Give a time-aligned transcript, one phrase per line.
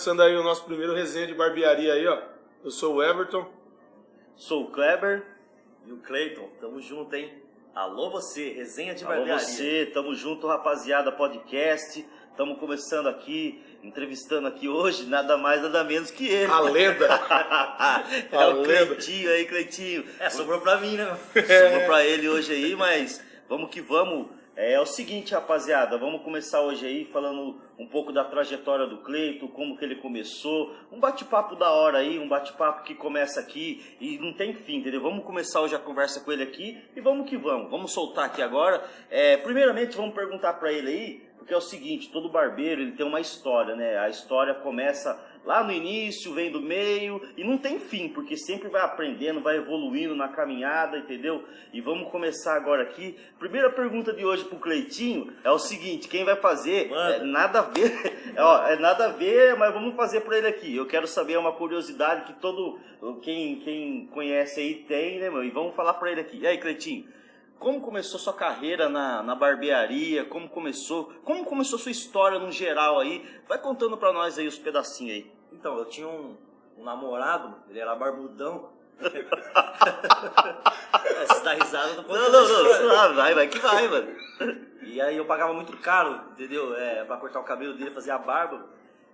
[0.00, 2.22] Alô começando aí o nosso primeiro resenha de barbearia aí, ó.
[2.64, 3.46] Eu sou o Everton.
[4.34, 5.22] Sou o Kleber
[5.86, 6.48] e o Cleiton.
[6.58, 7.30] Tamo junto, hein?
[7.74, 9.44] Alô você, resenha de Alô barbearia.
[9.44, 12.02] você, tamo junto rapaziada, podcast.
[12.34, 16.50] Tamo começando aqui, entrevistando aqui hoje, nada mais, nada menos que ele.
[16.50, 17.04] A lenda.
[18.32, 18.86] é A o lenda.
[18.86, 20.06] Cleitinho aí, Cleitinho.
[20.18, 21.14] É, sobrou pra mim, né?
[21.34, 24.28] Sobrou pra ele hoje aí, mas vamos que vamos.
[24.62, 29.48] É, o seguinte, rapaziada, vamos começar hoje aí falando um pouco da trajetória do Cleito,
[29.48, 34.18] como que ele começou, um bate-papo da hora aí, um bate-papo que começa aqui e
[34.18, 35.00] não tem fim, entendeu?
[35.00, 38.42] Vamos começar hoje a conversa com ele aqui e vamos que vamos, vamos soltar aqui
[38.42, 38.84] agora.
[39.08, 43.06] É, primeiramente, vamos perguntar pra ele aí, porque é o seguinte, todo barbeiro ele tem
[43.06, 43.96] uma história, né?
[43.96, 48.68] A história começa lá no início, vem do meio e não tem fim, porque sempre
[48.68, 51.42] vai aprendendo, vai evoluindo na caminhada, entendeu?
[51.72, 53.16] E vamos começar agora aqui.
[53.38, 57.62] Primeira pergunta de hoje pro Cleitinho é o seguinte, quem vai fazer é nada a
[57.62, 60.76] ver, é, ó, é nada a ver, mas vamos fazer pra ele aqui.
[60.76, 62.78] Eu quero saber uma curiosidade que todo
[63.22, 65.42] quem quem conhece aí tem, né, meu?
[65.42, 66.38] E vamos falar pra ele aqui.
[66.38, 67.08] E aí, Cleitinho?
[67.60, 70.24] Como começou sua carreira na, na barbearia?
[70.24, 71.12] Como começou?
[71.22, 73.22] Como começou sua história no geral aí?
[73.46, 75.30] Vai contando pra nós aí os pedacinhos aí.
[75.52, 76.38] Então, eu tinha um,
[76.78, 78.70] um namorado, ele era barbudão.
[79.00, 79.10] é,
[81.26, 84.08] se dá risada, não pode Não, não, não, suave, vai, vai que vai, mano.
[84.82, 86.74] E aí eu pagava muito caro, entendeu?
[86.74, 88.64] É, pra cortar o cabelo dele, fazer a barba.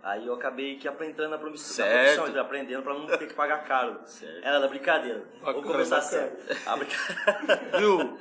[0.07, 3.65] Aí eu acabei que aprendendo na profissão, na profissão aprendendo pra não ter que pagar
[3.65, 3.99] caro.
[4.07, 4.47] Certo.
[4.47, 5.25] Era da brincadeira.
[5.41, 6.33] Bacana, Vou começar sério.
[6.65, 6.97] A brinca-
[7.77, 8.17] Viu?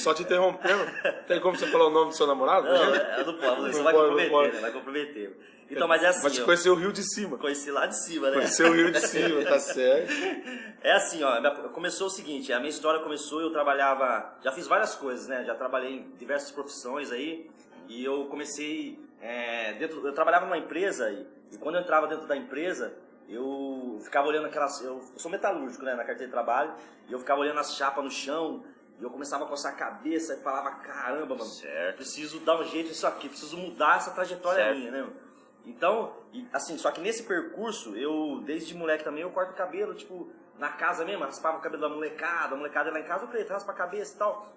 [0.00, 0.84] Só te interrompendo.
[1.26, 2.66] Tem como você falar o nome do seu namorado?
[2.66, 4.60] Não, não posso, Não você vai comprometer, né?
[4.60, 5.36] Vai comprometer.
[5.70, 7.36] Então, mas é assim, Vai te eu conhecer o Rio de Cima.
[7.36, 8.36] conheci lá de cima, né?
[8.36, 10.10] Conhecer o Rio de Cima, tá certo.
[10.80, 11.42] É assim, ó,
[11.74, 15.44] começou o seguinte, a minha história começou, eu trabalhava, já fiz várias coisas, né?
[15.44, 17.50] Já trabalhei em diversas profissões aí,
[17.86, 22.26] e eu comecei é, dentro, eu trabalhava numa empresa e, e quando eu entrava dentro
[22.26, 22.94] da empresa,
[23.28, 26.72] eu ficava olhando aquelas, eu, eu sou metalúrgico, né, na carteira de trabalho,
[27.08, 28.64] e eu ficava olhando as chapas no chão,
[28.98, 31.96] e eu começava a coçar a cabeça e falava, caramba, mano, Certo.
[31.96, 34.78] preciso dar um jeito nisso aqui, preciso mudar essa trajetória Certo.
[34.78, 35.06] minha, né?
[35.64, 39.94] Então, e, assim, só que nesse percurso, eu, desde moleque também, eu corto o cabelo,
[39.94, 43.24] tipo, na casa mesmo, raspava o cabelo da molecada, a molecada ia lá em casa,
[43.24, 44.52] eu falei, raspa a cabeça e tal.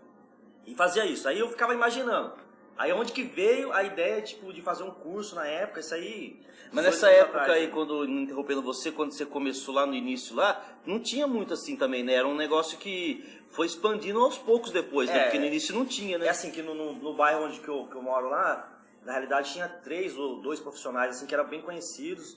[0.65, 1.27] E fazia isso.
[1.27, 2.33] Aí eu ficava imaginando.
[2.81, 6.41] Aí onde que veio a ideia, tipo, de fazer um curso na época, isso aí...
[6.71, 7.71] Mas nessa época atrás, aí, né?
[7.71, 12.01] quando, interrompendo você, quando você começou lá no início lá, não tinha muito assim também,
[12.01, 12.13] né?
[12.13, 15.19] Era um negócio que foi expandindo aos poucos depois, né?
[15.19, 15.23] É.
[15.25, 16.25] Porque no início não tinha, né?
[16.25, 18.67] É assim, que no, no, no bairro onde que eu, que eu moro lá,
[19.05, 22.35] na realidade tinha três ou dois profissionais, assim, que eram bem conhecidos.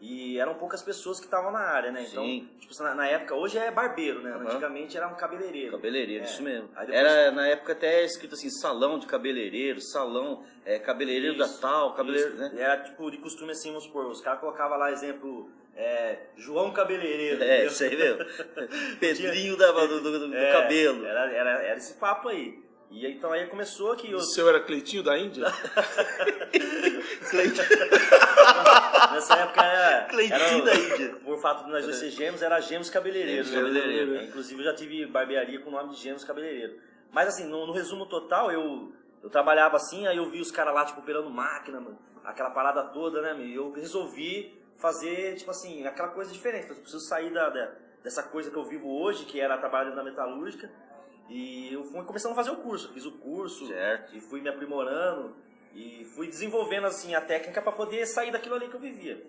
[0.00, 2.04] E eram poucas pessoas que estavam na área, né?
[2.10, 2.46] Então, Sim.
[2.60, 4.30] tipo, na, na época, hoje é barbeiro, né?
[4.32, 4.44] Aham.
[4.44, 5.72] Antigamente era um cabeleireiro.
[5.72, 6.26] Cabeleireiro, É.
[6.26, 6.68] isso mesmo.
[6.68, 11.60] Depois- Era na época até escrito assim, salão de cabeleireiro, salão, é, cabeleireiro da Isso,
[11.62, 12.42] tal, cabeleireiro, isso.
[12.42, 12.50] né?
[12.54, 16.72] E Era tipo de costume assim, vamos supor, os caras colocavam lá exemplo, é, João
[16.72, 17.42] Cabeleireiro.
[17.42, 17.66] É, entendeu?
[17.70, 18.18] isso aí mesmo.
[19.00, 21.06] Pedrinho da, do, do- do É, cabelo.
[21.06, 22.62] Era, era, era esse papo aí.
[22.90, 25.44] E aí, então aí começou que eu, O seu era Cleitinho da Índia?
[29.12, 31.16] nessa época era, Cleitinho era- da Índia.
[31.24, 33.44] por fato de nós dois ser gêmeos, era Gêmeos Cabeleireiro.
[33.44, 34.16] Gêmeos Cabeleireiro.
[34.16, 36.78] É, Inclusive eu já tive barbearia com o nome de Gêmeos Cabeleireiro.
[37.10, 38.92] Mas assim, no, no resumo total, eu,
[39.22, 42.82] eu trabalhava assim, aí eu vi os caras lá, tipo, operando máquina, mano, aquela parada
[42.84, 43.46] toda, né, meu?
[43.46, 46.68] E eu resolvi fazer, tipo assim, aquela coisa diferente.
[46.68, 47.72] Eu preciso sair da, da-
[48.02, 50.70] dessa coisa que eu vivo hoje, que era trabalhar dentro da metalúrgica.
[51.28, 52.92] E eu fui começando a fazer o curso.
[52.92, 54.14] Fiz o curso Certo.
[54.16, 55.34] e fui me aprimorando
[55.74, 59.22] e fui desenvolvendo assim a técnica para poder sair daquilo ali que eu vivia.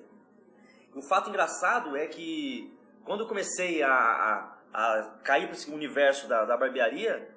[0.96, 2.72] O fato engraçado é que
[3.04, 7.30] quando eu comecei a, a, a cair para esse universo da, da barbearia,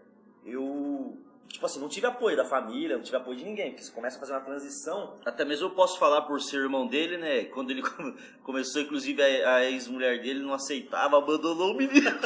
[0.44, 1.18] eu
[1.48, 4.16] tipo assim não tive apoio da família, não tive apoio de ninguém, porque você começa
[4.16, 5.18] a fazer uma transição.
[5.26, 7.44] Até mesmo eu posso falar por ser irmão dele, né?
[7.46, 8.14] Quando ele come-
[8.44, 12.10] começou, inclusive, a, a ex-mulher dele não aceitava, abandonou o menino.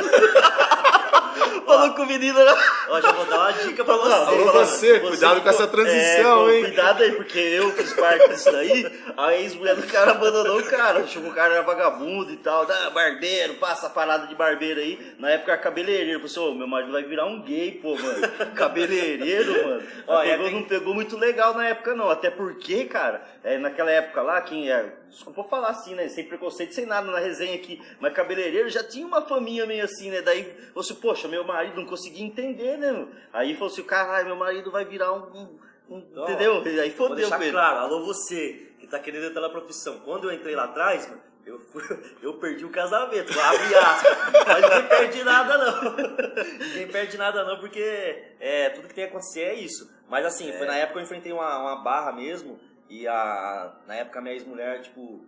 [1.67, 2.57] Falou que o menino era...
[2.89, 4.13] Ó, já vou dar uma dica para você.
[4.13, 6.65] Alô, você, cuidado com essa transição, É, hein?
[6.65, 8.87] Cuidado aí, porque eu fiz parte disso daí.
[9.17, 11.03] A ex-mulher do cara abandonou o cara.
[11.03, 12.67] Que o cara era vagabundo e tal.
[12.71, 15.15] Ah, barbeiro, passa a parada de barbeiro aí.
[15.19, 16.21] Na época era cabeleireiro.
[16.21, 18.29] Falei assim, ô, meu marido vai virar um gay, pô, mano.
[18.55, 19.83] Cabeleireiro, mano.
[20.07, 22.11] Ó, pegou, Não pegou muito legal na época, não.
[22.11, 24.93] Até porque, cara, é, naquela época lá, quem é.
[25.11, 26.09] Desculpa falar assim, né?
[26.09, 27.81] Sem preconceito, sem nada na resenha aqui.
[28.01, 30.21] Mas cabeleireiro já tinha uma faminha meio assim, né?
[30.23, 30.43] Daí,
[30.73, 30.95] falou assim,
[31.25, 32.93] poxa, meu marido não conseguia entender, né?
[32.93, 33.09] meu?
[33.33, 35.59] Aí falou assim, caralho, meu marido vai virar um.
[35.91, 36.63] um- Ó, entendeu?
[36.83, 37.51] Aí fodeu com ele.
[37.53, 40.01] claro, alô você que tá querendo entrar na profissão.
[40.01, 41.83] Quando eu entrei lá atrás, mano, eu, fui-
[42.23, 44.17] eu perdi o casamento, abre aspas.
[44.47, 45.97] Mas ninguém perde nada não.
[46.59, 49.93] ninguém perde nada não, porque é, tudo que tem que acontecer é isso.
[50.09, 53.95] Mas assim, foi na época que eu enfrentei uma, uma barra mesmo, E a, na
[53.97, 55.27] época a minha ex-mulher, tipo,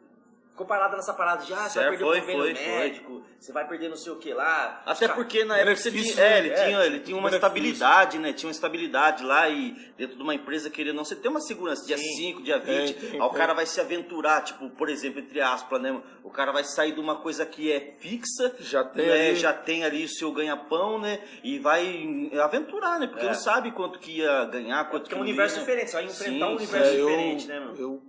[0.57, 2.65] ficou parada nessa parada de, ah, você vai perder foi, o convênio foi, foi.
[2.79, 4.83] médico, você vai perder não sei o que lá.
[4.87, 6.65] Até porque na época você tinha, é, ele, né?
[6.65, 7.37] tinha, ele tinha uma Benefício.
[7.47, 8.33] estabilidade, né?
[8.33, 11.87] Tinha uma estabilidade lá e dentro de uma empresa querendo não, você tem uma segurança,
[11.87, 12.17] dia Sim.
[12.17, 15.43] 5, dia 20, Tem, tem, aí o cara vai se aventurar, tipo, por exemplo, entre
[15.43, 16.01] aspas, né?
[16.25, 19.53] O cara vai sair de uma coisa que é fixa, Já tem né, ali- já
[19.53, 21.21] tem ali o seu ganha-pão, né?
[21.45, 23.07] E vai aventurar, né?
[23.07, 23.29] Porque É.
[23.29, 25.61] não sabe quanto que ia ganhar, quanto Porque que é um universo ia.
[25.61, 27.75] diferente, você vai enfrentar Sim, um universo É, eu, diferente, né, meu?
[27.77, 28.03] eu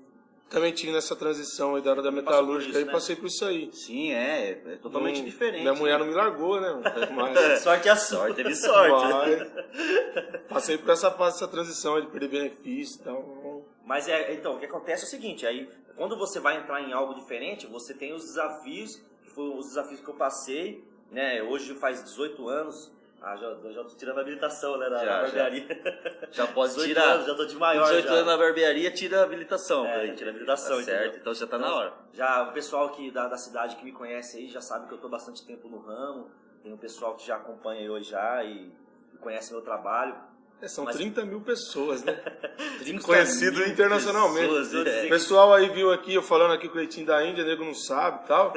[0.49, 2.91] também tive nessa transição aí da área da metalúrgica e né?
[2.91, 3.69] passei por isso aí.
[3.73, 5.61] Sim, é, é totalmente Não- diferente.
[5.61, 5.99] Minha mulher né?
[5.99, 6.81] não me largou, né?
[7.15, 7.95] Mas, Sorte é a.
[7.95, 9.05] Sorte, teve sorte.
[9.07, 13.65] mas passei por essa fase, essa transição aí de perder benefício e tal.
[13.85, 16.93] Mas é, então, o que acontece é o seguinte, aí quando você vai entrar em
[16.93, 21.41] algo diferente, você tem os desafios, que foram os desafios que eu passei, né?
[21.41, 22.91] Hoje faz 18 anos,
[23.21, 25.21] ah, já, já tô tirando a habilitação, né, da, Já, da já.
[25.43, 26.27] barbearia.
[26.31, 27.03] Já pode 18 tirar.
[27.13, 28.13] anos, já tô de maior 18 já.
[28.13, 29.85] anos na barbearia, tira a habilitação.
[29.85, 30.15] É, daí.
[30.15, 31.93] tira a habilitação, Tá certo, então já tá na hora.
[32.13, 34.97] Já o pessoal que da, da cidade que me conhece aí já sabe que eu
[34.99, 36.29] tô bastante tempo no ramo.
[36.61, 38.71] Tem um pessoal que já acompanha eu já e,
[39.13, 40.15] e conhece meu trabalho.
[40.59, 42.13] É, são Mas- 30 mil pessoas, né?
[42.81, 44.47] 30 Conhecido mil internacionalmente.
[44.47, 45.05] pessoas, é.
[45.05, 47.75] O pessoal aí viu aqui, eu falando aqui com o Cleitinho da Índia, nego não
[47.75, 48.53] sabe e tal.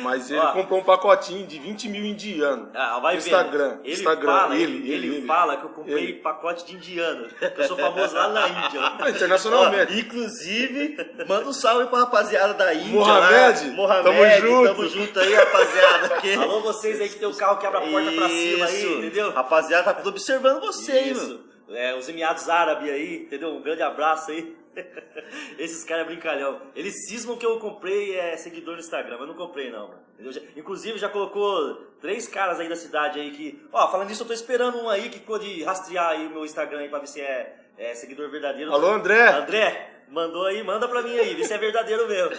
[0.00, 0.52] Mas ele Ó.
[0.52, 2.68] comprou um pacotinho de 20 mil indianos.
[2.74, 3.16] Ah, vai.
[3.18, 5.26] Instagram, Ele Instagram, fala, ele, ele, ele, ele ele.
[5.26, 6.12] fala que eu comprei Ele.
[6.14, 7.28] pacote de indiano.
[7.28, 8.80] que Eu sou famoso lá na Índia.
[8.80, 9.92] Ah, internacionalmente.
[9.92, 10.96] Ó, inclusive,
[11.28, 12.90] manda um salve pra rapaziada da Índia.
[12.90, 13.72] Mohamed, lá.
[13.74, 14.74] Mohamed, tamo junto.
[14.76, 16.08] Tamo junto aí, rapaziada.
[16.20, 16.34] Que...
[16.34, 18.92] Alô, vocês aí que tem o carro que abre a porta pra cima aí, Isso.
[18.98, 19.30] entendeu?
[19.30, 21.33] Rapaziada, tá tudo observando você, hein, mano.
[21.68, 23.50] É, os Emirados Árabes aí, entendeu?
[23.50, 24.56] Um grande abraço aí.
[25.58, 26.60] Esses caras é brincalhão.
[26.74, 29.88] Eles cismam que eu comprei é, seguidor no Instagram, mas eu não comprei não.
[29.88, 30.04] mano.
[30.32, 33.66] Já- inclusive já colocou três caras aí da cidade aí que.
[33.72, 36.44] Ó, falando nisso, eu tô esperando um aí que ficou de rastrear aí o meu
[36.44, 38.72] Instagram aí pra ver se é, é seguidor verdadeiro.
[38.72, 39.28] Alô, André?
[39.28, 42.30] André, mandou aí, manda pra mim aí, vê se é verdadeiro mesmo.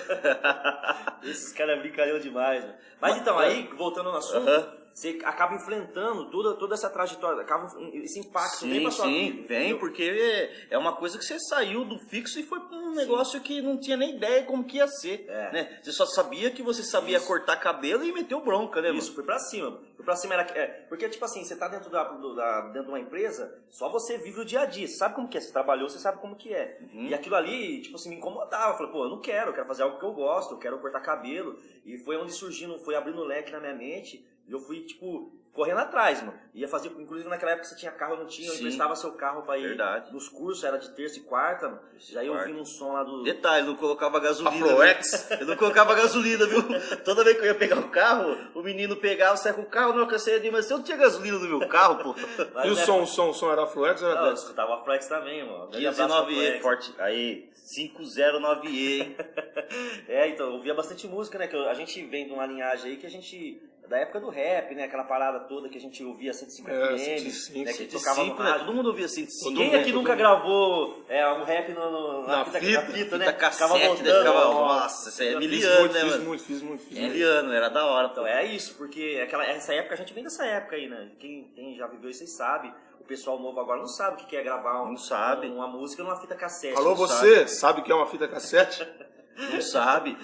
[1.23, 2.75] Esses caras é brincalhão demais, mano.
[3.01, 4.84] Mas então, aí, voltando no assunto, Aham.
[4.95, 7.65] Você acaba enfrentando toda, toda essa trajetória, acaba
[7.95, 9.47] esse impacto vem Sim, pra sua sim, vida.
[9.49, 9.79] vem, entendeu?
[9.79, 13.61] porque é- uma coisa que você saiu do fixo e foi pra um negócio que
[13.61, 15.51] não tinha nem ideia como que ia ser, É.
[15.51, 15.79] né?
[15.83, 17.27] Você só sabia que você sabia Isso.
[17.27, 19.15] cortar cabelo e meteu bronca, né, Isso, mano?
[19.15, 19.77] foi pra cima.
[19.97, 20.43] Foi pra cima era.
[20.57, 23.89] É, porque, tipo assim, você tá dentro, da, do- da- dentro de uma empresa, só
[23.89, 24.87] você vive o dia a dia.
[24.87, 25.41] Você sabe como que é.
[25.41, 26.77] Você trabalhou, você sabe como que é.
[26.93, 27.07] Uhum.
[27.07, 28.71] E aquilo ali, tipo assim, me incomodava.
[28.73, 30.79] Eu falei, pô, eu não quero, eu quero fazer algo que eu gosto, eu quero
[30.79, 31.57] cortar cabelo.
[31.85, 34.25] E foi onde surgindo, foi abrindo o leque na minha mente.
[34.47, 36.37] E eu fui, tipo, correndo atrás, mano.
[36.53, 38.59] Ia fazer, inclusive naquela época você tinha carro, eu não tinha, eu Sim.
[38.59, 40.13] emprestava seu carro pra ir Verdade.
[40.13, 41.81] nos cursos, era de terça e quarta, mano.
[41.91, 42.45] Terça e Já ia quarta.
[42.47, 43.23] ouvindo um som lá do.
[43.23, 44.65] Detalhe, não colocava gasolina.
[44.65, 45.31] Afroex.
[45.39, 46.61] Eu não colocava gasolina, viu?
[47.03, 49.93] Toda vez que eu ia pegar o carro, o menino pegava, saia com o carro,
[49.93, 52.15] não alcancei ali, mas eu não tinha gasolina no meu carro, pô.
[52.53, 54.33] Mas, E o né, som, o som, o som era Fluex ou era Não, eu
[54.33, 55.67] escutava a Flex também, mano.
[55.69, 56.61] Grande abraço pra 1509E, Flex.
[56.61, 56.93] forte.
[56.99, 59.15] Aí, 509E, hein?
[60.07, 61.47] É, então, eu ouvia bastante música, né?
[61.47, 63.59] Que eu- a gente vem de uma linhagem aí que a gente.
[63.87, 64.85] Da época do rap, né?
[64.85, 67.73] Aquela parada toda que a gente ouvia 105 É, FM, 105, né?
[67.73, 68.49] Que tocava no 105, né?
[68.49, 68.65] rádio.
[68.65, 69.43] Todo mundo ouvia 105.
[69.43, 70.17] Todo Quem mundo, aqui todo nunca mundo.
[70.19, 73.25] gravou é, um rap no, no- Na fita, fita, na fita, né?
[73.27, 73.87] Fita cassete, né?
[73.87, 76.25] voltando, Ficava, nossa, isso aí é miliano, né, fiz mano?
[76.25, 77.11] muito, fiz muito, fiz muito.
[77.13, 78.07] Miliano, era da hora.
[78.11, 81.11] Então, é isso, porque aquela, essa época, a gente vem dessa época aí, né?
[81.19, 82.73] Quem, quem já viveu isso aí sabe.
[82.99, 85.45] O pessoal novo agora não sabe o que é gravar um- Não sabe.
[85.47, 86.75] uma música numa fita cassete.
[86.75, 88.83] Alô, você sabe o que é uma fita cassete?
[89.53, 90.17] Não sabe.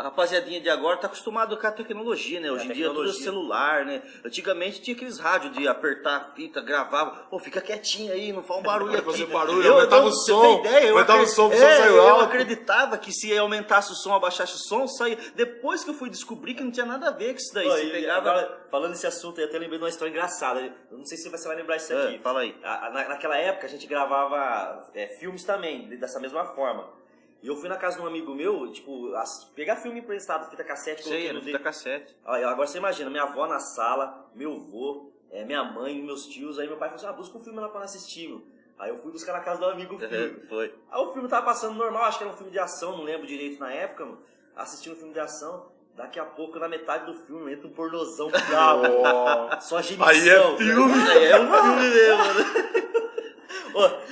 [0.00, 2.50] A rapaziadinha de agora tá acostumado com a tecnologia, né?
[2.50, 4.00] Hoje É, em dia é tudo celular, né?
[4.24, 7.10] Antigamente tinha aqueles rádios de apertar a fita, gravava.
[7.28, 9.04] Pô, fica quietinho aí, não faz um barulho aqui.
[9.04, 11.96] fazer barulho, aumentava o você som, ideia, eu aumentava o som, o som é, saiu
[11.96, 12.24] Eu alto.
[12.24, 15.18] acreditava que se aumentasse o som, abaixasse o som, saía.
[15.34, 17.68] Depois que eu fui descobrir que não tinha nada a ver com isso daí.
[17.68, 18.30] Pô, Você pegava.
[18.30, 20.60] agora, falando nesse assunto, eu até lembrei de uma história engraçada.
[20.90, 22.18] Eu não sei se você vai lembrar isso É, aqui.
[22.20, 22.56] fala aí.
[22.62, 26.88] A- na- naquela época, a gente gravava é, filmes também, de- dessa mesma forma.
[27.42, 30.62] E eu fui na casa de um amigo meu, tipo, as- pegar filme emprestado, fita
[30.62, 31.64] cassete, Sei, era no fita dele.
[31.64, 32.14] cassete.
[32.26, 36.58] Aí, Agora você imagina, minha avó na sala, meu avô, é, minha mãe, meus tios.
[36.58, 38.28] Aí meu pai falou assim: ah, busca um filme lá pra nós assistir.
[38.28, 38.42] meu.
[38.78, 40.40] Aí eu fui buscar na casa do amigo o filme.
[40.48, 40.74] Foi.
[40.90, 43.26] Aí o filme tava passando normal, acho que era um filme de ação, não lembro
[43.26, 44.18] direito na época, mano.
[44.56, 48.28] Assisti um filme de ação, daqui a pouco, na metade do filme, entra um pornozão
[48.48, 49.60] bravo.
[49.62, 50.06] Só genição.
[50.06, 51.08] Aí é filme.
[51.10, 53.09] Aí é um filme mesmo, né?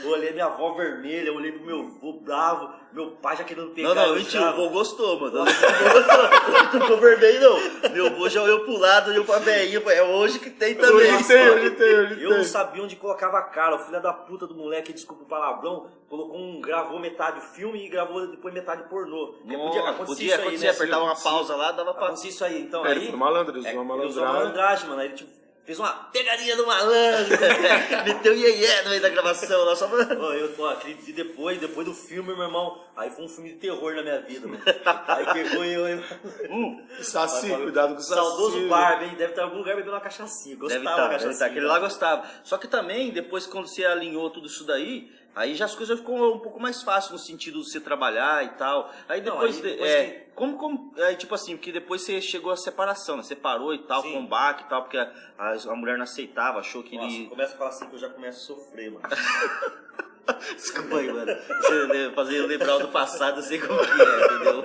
[0.02, 3.70] Eu olhei minha avó vermelha, eu olhei pro meu avô bravo, meu pai já querendo
[3.70, 3.94] pegar.
[3.94, 5.44] Não, não, mentira, o vô gostou, mano.
[6.72, 7.90] Não ficou vermelho, não.
[7.90, 10.94] Meu vô já olhou pro lado, olhou pra velhinha, falou, é hoje que tem também.
[11.14, 12.44] Hoje tem, hoje tem, hoje Eu não tem.
[12.44, 13.76] sabia onde colocava a cara.
[13.76, 17.88] O filho da puta do moleque, desculpa o palavrão, colocou um, gravou metade filme e
[17.88, 19.34] gravou depois metade pornô.
[19.38, 20.70] Porque Nossa, acontecer podia isso aí, né?
[20.70, 22.06] apertava uma pausa lá, dava pra...
[22.06, 22.60] Acontecia isso aí.
[22.62, 24.88] Então, É, aí, ele foi malandro, ele é, usou uma ele usou uma malandragem.
[24.88, 25.00] malandragem, mano.
[25.00, 25.30] Aí ele tipo,
[25.68, 27.36] fez uma pegadinha do malandro.
[28.06, 30.16] Meteu iê no meio da gravação lá, só pra...
[30.18, 33.50] Ó, eu, ó, aquele- e depois, depois do filme, meu irmão, aí foi um filme
[33.50, 34.62] de terror na minha vida, mano.
[35.06, 36.02] Aí pegou eu, eu
[36.50, 38.14] Hum, Saci, cuidado com o Saci.
[38.14, 39.14] saudoso Barbie, hein?
[39.18, 40.56] Deve estar em algum lugar bebendo uma cachaçinha.
[40.56, 41.46] Gostava Deve da estar, deve cachaçinha.
[41.50, 42.26] Aquele lá gostava.
[42.42, 46.32] Só que também, depois quando você alinhou tudo isso daí, aí já as coisas ficam
[46.32, 48.92] um pouco mais fáceis no sentido de você trabalhar e tal.
[49.08, 52.20] Aí Não, depois, aí depois é, que- como, como, é, tipo assim, porque depois você
[52.20, 53.22] chegou à separação, né?
[53.22, 54.12] Separou e tal, Sim.
[54.12, 57.26] com baque e tal, porque a, a, a mulher não aceitava, achou que Nossa, ele...
[57.26, 59.06] começa a falar assim que eu já começo a sofrer, mano.
[60.54, 61.36] Desculpa aí, mano.
[61.46, 64.62] Você né, fazer eu lembrar do passado, eu sei como que é, entendeu?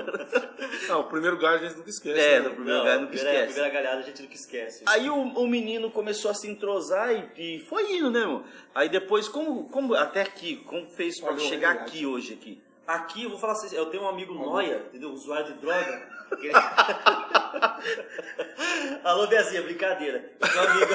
[0.88, 2.20] Não, o primeiro lugar a gente nunca esquece.
[2.20, 2.50] É, né?
[2.50, 3.54] no primeiro lugar nunca primeira, esquece.
[3.54, 4.84] primeira galhada a gente nunca esquece.
[4.86, 8.44] Aí o, o menino começou a se entrosar e, e foi indo, né, irmão?
[8.76, 11.92] Aí depois, como, como até aqui, como fez pra Olha, chegar realidade.
[11.92, 12.62] aqui hoje aqui?
[12.86, 15.12] Aqui eu vou falar assim, eu tenho um amigo noia, entendeu?
[15.12, 16.12] Usuário de droga.
[19.04, 20.32] Alô, Bezinha, brincadeira.
[20.42, 20.94] Eu tenho um amigo.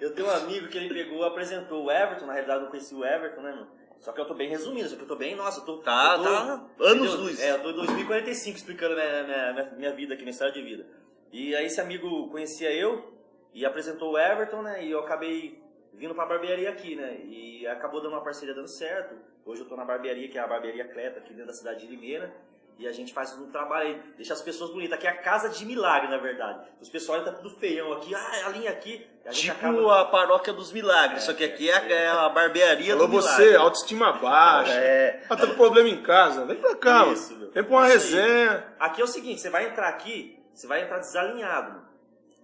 [0.00, 2.94] eu tenho um amigo que ele pegou, apresentou o Everton, na realidade eu não conheci
[2.94, 3.68] o Everton, né, mano?
[4.00, 5.78] Só que eu tô bem resumido, só que eu tô bem, nossa, eu tô.
[5.78, 6.66] Tá, eu tô, tá.
[6.80, 7.20] Anos entendeu?
[7.20, 7.40] luz.
[7.40, 10.62] É, eu tô em 2045 explicando minha, minha, minha, minha vida aqui, minha história de
[10.62, 10.86] vida.
[11.32, 13.12] E aí esse amigo conhecia eu
[13.52, 14.84] e apresentou o Everton, né?
[14.84, 15.60] E eu acabei
[15.92, 17.20] vindo pra barbearia aqui, né?
[17.24, 19.16] E acabou dando uma parceria dando certo.
[19.44, 21.88] Hoje eu tô na barbearia, que é a barbearia Cleta, aqui dentro da cidade de
[21.88, 22.32] Limeira.
[22.78, 24.96] E a gente faz um trabalho aí, deixa as pessoas bonitas.
[24.96, 26.60] Aqui é a casa de milagre, na verdade.
[26.80, 29.04] Os pessoal tá tudo feião aqui, ah, a linha aqui.
[29.26, 32.94] A gente Tipo acaba- a paróquia dos milagres, só que aqui é, é a barbearia
[32.94, 33.56] Alô, do você, milagre.
[33.56, 34.72] autoestima baixa.
[34.72, 35.22] É.
[35.28, 36.44] Ah, tá com problema em casa.
[36.44, 37.06] Vem pra cá.
[37.08, 37.50] Isso, meu.
[37.50, 38.22] Vem pra uma Isso aí.
[38.22, 38.66] resenha.
[38.78, 41.88] Aqui é o seguinte, você vai entrar aqui, você vai entrar desalinhado, mano.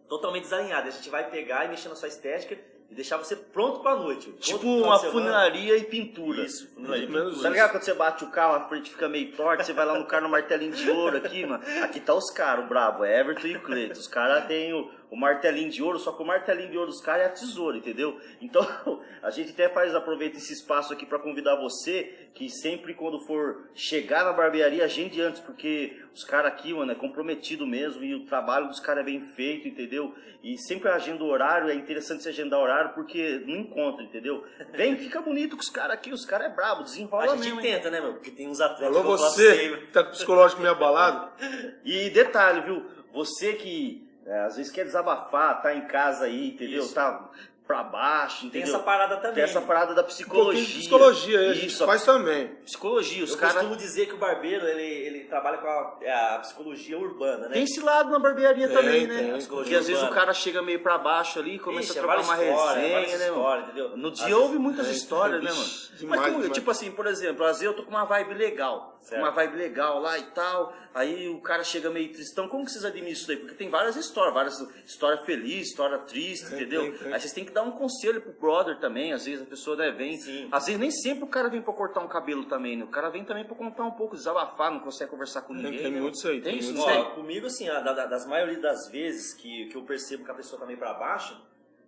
[0.08, 0.88] totalmente desalinhado.
[0.88, 2.58] A gente vai pegar e mexer na sua estética
[2.94, 4.30] e deixar você pronto pra noite.
[4.30, 6.44] Pronto Tipo uma funilaria e pintura.
[6.44, 7.42] Isso, funilaria e pintura.
[7.42, 9.98] Tá ligado quando você bate o carro, a frente fica meio torta, você vai lá
[9.98, 11.62] no carro no martelinho de ouro aqui, mano.
[11.82, 13.98] Aqui tá os caras, o brabo, é Everton e o Cleiton.
[13.98, 17.00] Os caras têm o, o martelinho de ouro, só que o martelinho de ouro dos
[17.00, 18.18] caras é a tesoura, entendeu?
[18.40, 18.66] Então,
[19.22, 23.68] a gente até faz, aproveita esse espaço aqui pra convidar você, que sempre quando for
[23.74, 28.24] chegar na barbearia, agende antes, porque os caras aqui, mano, é comprometido mesmo e o
[28.24, 30.14] trabalho dos caras é bem feito, entendeu?
[30.42, 34.44] E sempre agenda o horário, é interessante você agendar horário, porque não encontra, entendeu?
[34.72, 37.60] Vem, fica bonito com os caras aqui, os caras é brabo, desenrola A gente mesmo.
[37.60, 37.72] hein?
[37.72, 38.14] tenta, né, meu?
[38.14, 41.32] Porque tem uns atletas Alô, você, que tá com o psicológico meio abalado.
[41.84, 42.84] E detalhe, viu?
[43.12, 46.82] Você que é, às vezes quer desabafar, tá em casa aí, entendeu?
[46.82, 46.94] Isso.
[46.94, 47.30] Tá
[47.66, 48.68] pra baixo, Tem entendeu?
[48.74, 49.34] essa parada também.
[49.34, 50.62] Tem essa parada da psicologia.
[50.80, 52.48] psicologia aí, a gente Isso, faz também.
[52.64, 53.24] psicologia.
[53.24, 53.54] Os Eu caras.
[53.56, 57.54] costumo dizer que o barbeiro, ele, ele trabalha com a, é a psicologia urbana, né?
[57.54, 59.38] Tem esse lado na barbearia Tem, também, tem, né?
[59.38, 59.46] tem.
[59.46, 62.22] Porque às vezes o cara chega meio pra baixo ali, começa Ixi, a é trocar
[62.22, 63.36] várias uma histórias, resenha, né, mano?
[63.40, 63.96] histórias, entendeu?
[63.96, 65.98] No Às dia vezes- houve muitas é, histórias, né, vixe, mano?
[65.98, 66.58] demais, Mas como, demais.
[66.58, 68.90] tipo assim, por exemplo, às vezes eu tô com uma vibe legal.
[69.00, 69.20] Certo.
[69.20, 70.74] Uma vibe legal lá e tal.
[70.94, 72.48] Aí o cara chega meio tristão.
[72.48, 73.36] Como que vocês administram isso daí?
[73.36, 76.82] Porque tem várias histórias, várias história feliz, história triste, Tem, entendeu?
[76.84, 77.12] tem, tem.
[77.12, 79.12] Aí vocês têm que dar um conselho pro brother também.
[79.14, 80.18] Às vezes a pessoa né, vem.
[80.18, 80.48] Sim.
[80.52, 82.84] Às vezes nem sempre o cara vem pra cortar um cabelo também, né?
[82.84, 85.78] O cara vem também pra contar um pouco, desabafar, não consegue conversar com ninguém.
[85.78, 86.00] tem né?
[86.00, 87.14] muito isso aí, Tem tem isso, muito não isso tem?
[87.14, 90.34] Comigo, assim, a, da- da- das maioria das vezes que, que eu percebo que a
[90.34, 91.40] pessoa tá meio pra baixo,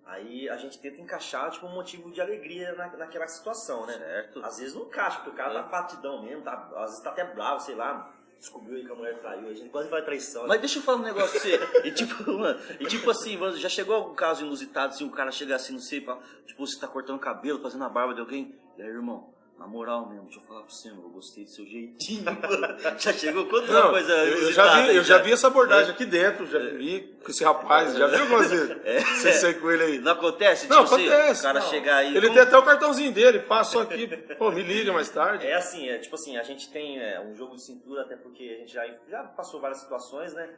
[0.07, 3.95] aí a gente tenta encaixar, tipo, um motivo de alegria na, naquela situação, né?
[3.95, 4.45] Certo.
[4.45, 5.55] Às vezes não encaixa, porque o cara É.
[5.55, 9.19] tá patidão mesmo, tá, às vezes tá até bravo, sei lá, descobriu que a mulher
[9.19, 10.43] traiu, a gente quase faz traição.
[10.43, 10.49] né?
[10.49, 11.89] Mas deixa eu falar um negócio pra você.
[11.89, 15.31] E tipo, mano, e tipo assim, mano, já chegou algum caso inusitado, assim, o cara
[15.31, 18.21] chega assim, não sei, pra, tipo, você tá cortando o cabelo, fazendo a barba de
[18.21, 21.51] alguém, e aí, irmão, na moral mesmo, deixa eu falar pra você, eu gostei do
[21.51, 22.25] seu jeitinho.
[22.99, 26.05] Já chegou quanto uma Não, coisa eu, já vi, eu já vi essa abordagem aqui
[26.05, 28.77] dentro, já vi com esse rapaz, já vi algumas vezes.
[29.17, 29.99] Você sei com ele aí.
[29.99, 30.69] Não acontece?
[30.69, 31.41] Não, tipo assim, acontece.
[31.41, 31.67] o cara Não.
[31.69, 32.09] chegar aí.
[32.15, 34.07] Ele como- tem até o cartãozinho dele, passou aqui,
[34.39, 35.47] pô, me liga mais tarde.
[35.47, 38.43] É assim, é tipo assim, a gente tem é, um jogo de cintura, até porque
[38.43, 40.51] a gente já, já passou várias situações, né?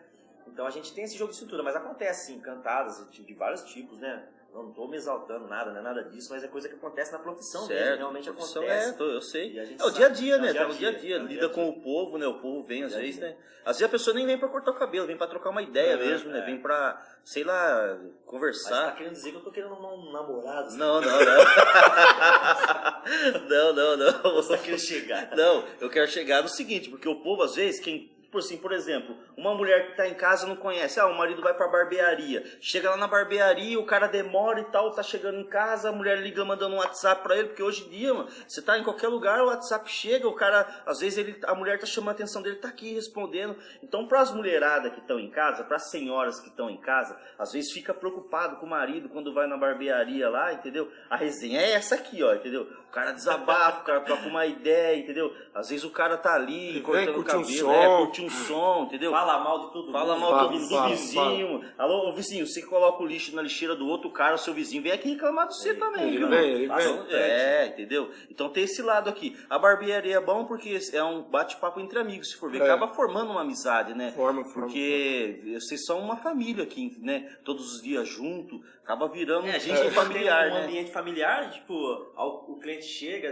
[0.47, 3.63] Então a gente tem esse jogo de cintura, mas acontece sim, cantadas de, de vários
[3.63, 4.25] tipos, né?
[4.53, 7.19] Não tô me exaltando nada, não é nada disso, mas é coisa que acontece na
[7.19, 8.89] profissão mesmo, realmente profissão acontece.
[8.89, 9.59] É, tô- eu sei.
[9.59, 9.93] É o sabe.
[9.95, 10.53] dia a dia, É o né?
[10.53, 12.27] dia a Tá dia a dia, é o Lida com o povo, né?
[12.27, 13.37] O povo vem às a vezes, né?
[13.65, 15.93] Às vezes a pessoa nem vem pra cortar o cabelo, vem pra trocar uma ideia
[15.93, 16.39] É, mesmo, né?
[16.41, 16.47] é.
[16.47, 18.97] Vem pra, sei lá, Mas tá conversar.
[18.97, 20.75] querendo dizer que eu tô querendo um namorado?
[20.77, 21.45] Não, não, não.
[23.49, 24.35] não, não, não.
[24.35, 25.37] Você tá querendo chegar?
[25.37, 28.11] Não, eu quero chegar no seguinte, porque o povo, às vezes, quem.
[28.29, 31.41] Tipo assim, por exemplo, uma mulher que tá em casa não conhece, ah, o marido
[31.41, 32.45] vai pra barbearia.
[32.61, 36.19] Chega lá na barbearia, o cara demora e tal, tá chegando em casa, a mulher
[36.19, 39.09] liga mandando um WhatsApp pra ele, porque hoje em dia, mano, você tá em qualquer
[39.09, 42.43] lugar, o WhatsApp chega, o cara, às vezes ele, a mulher tá chamando a atenção
[42.43, 43.57] dele, tá aqui respondendo.
[43.83, 47.73] Então, pras mulheradas que estão em casa, pras senhoras que estão em casa, às vezes
[47.73, 50.93] fica preocupado com o marido quando vai na barbearia lá, entendeu?
[51.09, 52.69] A resenha é essa aqui, ó, entendeu?
[52.89, 55.35] O cara desabafa, o cara troca uma ideia, entendeu?
[55.55, 57.73] Às vezes o cara tá ali cortando o curtir um cabelo, som.
[57.73, 57.89] é,
[58.23, 59.11] um som, entendeu?
[59.11, 59.93] Fala mal de tudo.
[59.93, 60.21] Fala mundo.
[60.21, 61.65] mal Fala, do, do fala, vizinho.
[61.77, 64.83] Alô, ô, vizinho, você coloca o lixo na lixeira do outro cara, o seu vizinho
[64.83, 66.09] vem aqui reclamar de você também.
[66.09, 66.29] Ele viu?
[66.29, 67.07] vem, ele vem.
[67.11, 68.11] É, entendeu?
[68.31, 69.37] Então tem esse lado aqui.
[69.49, 72.61] A barbearia é bom porque é um bate-papo entre amigos, se for ver.
[72.61, 72.65] É.
[72.65, 74.13] Acaba formando uma amizade, né?
[74.13, 77.37] Forma, forma, Porque vocês são uma família aqui, né?
[77.45, 80.65] Todos os dias junto, acaba virando É, a um gente vínculo familiar, tem um né?
[80.65, 83.29] ambiente familiar, tipo, o cliente chega,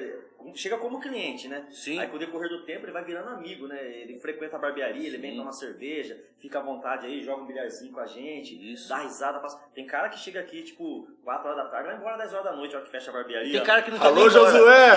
[0.55, 1.67] chega como cliente, né?
[1.71, 1.99] Sim.
[1.99, 3.83] Aí com o decorrer do tempo ele vai virando amigo, né?
[3.83, 5.39] Ele frequenta a barbearia, ele vem Sim.
[5.39, 8.89] tomar cerveja, fica à vontade aí, joga um bilharzinho com a gente, Isso.
[8.89, 9.39] dá risada.
[9.41, 9.59] Passa...
[9.75, 12.53] Tem cara que chega aqui, tipo, 4 horas da tarde, vai embora 10 horas da
[12.53, 13.53] noite, a hora que fecha a barbearia.
[13.53, 14.51] Tem cara que não quer Alô, nem ir embora.
[14.51, 14.97] Josué!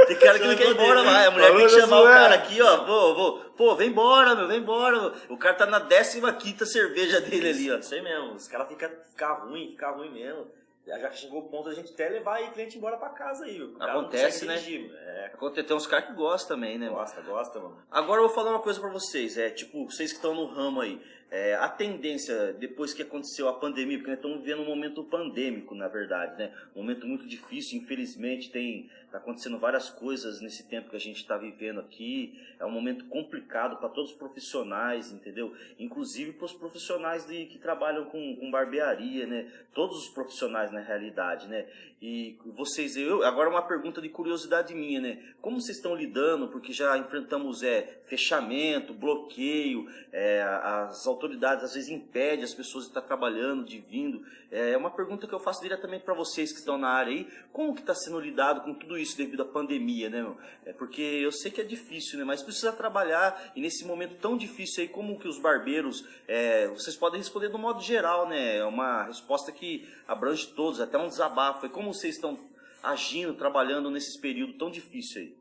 [0.06, 1.26] Tem cara que não quer ir embora mais.
[1.26, 2.14] A mulher Alô, tem que chamar o Josué.
[2.14, 2.78] cara aqui, ó.
[2.84, 5.12] Pô, pô, pô, vem embora, meu, vem embora.
[5.28, 7.78] O cara tá na 15 cerveja dele ali, ó.
[7.78, 10.46] Isso aí mesmo, os caras ficam ficar ruim, ficar ruim mesmo.
[10.86, 13.60] Já chegou o ponto da gente até levar aí cliente embora pra casa aí.
[13.78, 14.56] Acontece, né?
[14.56, 16.88] É, Acontece, Tem uns caras que gostam também, né?
[16.88, 17.76] gosta, gosta, mano.
[17.90, 20.80] Agora eu vou falar uma coisa pra vocês, é tipo, vocês que estão no ramo
[20.80, 25.04] aí, é, a tendência, depois que aconteceu a pandemia, porque nós estamos vivendo um momento
[25.04, 26.52] pandêmico, na verdade, né?
[26.74, 31.18] Um momento muito difícil, infelizmente tem tá acontecendo várias coisas nesse tempo que a gente
[31.18, 32.40] está vivendo aqui.
[32.58, 35.54] É um momento complicado para todos os profissionais, entendeu?
[35.78, 39.50] Inclusive para os profissionais de, que trabalham com, com barbearia, né?
[39.74, 41.66] Todos os profissionais na realidade, né?
[42.02, 45.22] E vocês, eu, agora uma pergunta de curiosidade minha, né?
[45.42, 46.48] Como vocês estão lidando?
[46.48, 52.90] Porque já enfrentamos é, fechamento, bloqueio, é, as autoridades às vezes impedem as pessoas de
[52.90, 54.24] estar trabalhando, de vindo.
[54.50, 57.28] É uma pergunta que eu faço diretamente para vocês que estão na área aí.
[57.52, 60.36] Como que está sendo lidado com tudo isso devido à pandemia, né, meu?
[60.64, 62.24] É porque eu sei que é difícil, né?
[62.24, 66.96] Mas precisa trabalhar e nesse momento tão difícil aí, como que os barbeiros, é, vocês
[66.96, 68.58] podem responder do modo geral, né?
[68.58, 71.66] É uma resposta que abrange todos, até um desabafo.
[71.66, 72.38] E como vocês estão
[72.82, 75.40] agindo, trabalhando nesses períodos tão difícil aí?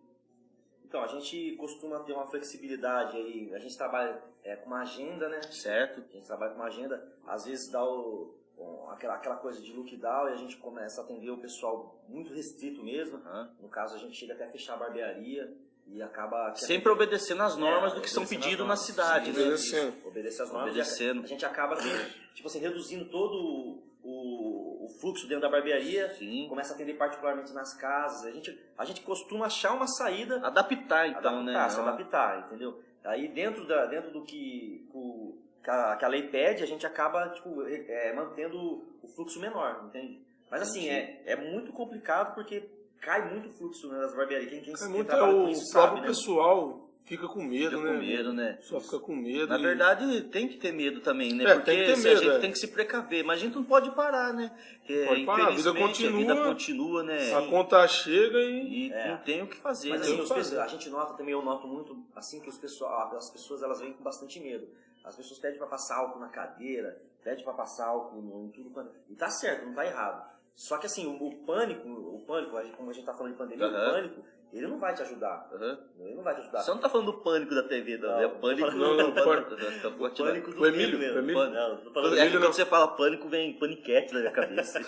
[0.85, 3.53] Então, a gente costuma ter uma flexibilidade aí.
[3.53, 5.39] A gente trabalha é, com uma agenda, né?
[5.43, 6.03] Certo?
[6.09, 7.07] A gente trabalha com uma agenda.
[7.27, 11.03] Às vezes dá o, o- aquela, aquela coisa de lockdown e a gente começa a
[11.03, 13.17] atender o pessoal muito restrito mesmo.
[13.25, 13.49] Aham.
[13.61, 15.51] No caso, a gente chega até a fechar a barbearia
[15.87, 16.53] e acaba...
[16.55, 19.45] Sempre obedecendo as normas É, do que são obedecendo pedidos na cidade, Sim, né?
[19.45, 19.89] Obedecendo.
[19.97, 20.07] isso.
[20.07, 20.69] Obedecer as normas.
[20.71, 21.23] Obedecendo.
[21.23, 21.77] A gente acaba,
[22.35, 26.09] tipo assim, reduzindo todo o, o- o fluxo dentro da barbearia.
[26.15, 26.47] Sim.
[26.47, 28.25] Começa a atender particularmente nas casas.
[28.25, 31.69] A gente, a gente costuma achar uma saída Adaptar, então, adaptar, né?
[31.69, 32.81] se adaptar, entendeu?
[33.03, 36.85] Aí dentro, da, dentro do que, o- que, a, que a lei pede, a gente
[36.85, 38.57] acaba tipo, é, mantendo
[39.01, 40.21] o fluxo menor, entende?
[40.49, 42.69] Mas assim, é, é muito complicado porque
[43.01, 44.49] cai muito fluxo né, das barbearias.
[44.49, 46.13] Quem, quem, É quem muito, trabalha com o isso próprio sabe, né?
[47.09, 47.91] Fica com medo, Fica né?
[47.91, 48.57] com medo, né?
[48.61, 49.47] Só fica com medo.
[49.47, 51.43] Na e- verdade, tem que ter medo também, né?
[51.43, 52.39] É, Porque tem que ter se a medo, gente é.
[52.39, 54.55] tem que se precaver, mas a gente não pode parar, né?
[54.79, 57.33] Porque, Pode parar, a vida infelizmente, a vida continua, continua, né?
[57.33, 58.87] a conta chega e.
[58.87, 59.09] E É.
[59.11, 60.07] não tem o que fazer, Mas né?
[60.15, 60.59] assim, fazer.
[60.59, 63.91] a gente nota também, eu noto muito, assim, que os pessoal, as pessoas elas vêm
[63.93, 64.67] com bastante medo.
[65.03, 68.69] As pessoas pedem para passar álcool na cadeira, pedem para passar álcool no, em tudo
[68.69, 68.91] quanto.
[69.09, 70.29] E tá certo, não tá errado.
[70.55, 73.65] Só que assim, o, o pânico, o pânico, como a gente tá falando de pandemia,
[73.65, 73.87] Aham.
[73.87, 75.47] o pânico, ele não vai te ajudar.
[75.53, 75.77] Aham.
[75.99, 76.61] Ele não vai te ajudar.
[76.61, 78.71] Você não tá falando do pânico da TV, não, Não, é pânico.
[78.71, 79.49] falando- Não, não, pânico.
[79.55, 80.29] Tá, tirar.
[80.29, 81.15] pânico do O Emílio, mesmo.
[81.15, 81.39] o Emílio?
[81.41, 82.53] Pânico- Não, tô falando É Emílio quando não.
[82.53, 84.79] você fala pânico, vem paniquete na minha cabeça.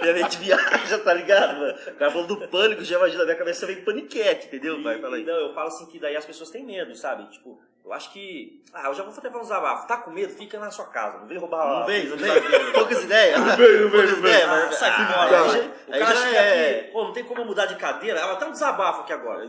[0.00, 1.74] Minha mente viaja, tá ligado, mano?
[1.88, 4.82] O cara falou do pânico, já imagina na minha cabeça vem paniquete, entendeu?
[4.82, 5.24] Vai, fala aí.
[5.24, 7.30] Não, eu falo assim que daí as pessoas têm medo, sabe?
[7.30, 8.62] Tipo, eu acho que.
[8.72, 9.86] Ah, eu já vou levar uns abafos.
[9.86, 10.32] Tá com medo?
[10.32, 11.18] Fica na sua casa.
[11.18, 12.72] Não vem roubar Não a vem, não vem.
[12.72, 13.38] Poucas ideias.
[13.40, 15.42] Não veio, não Poucas não ideias, Ah, sai Ah, fora.
[15.52, 18.36] aí Aí já- chega é- aqui, pô, não tem como eu mudar de cadeira, ela
[18.36, 19.48] tá um desabafo aqui agora.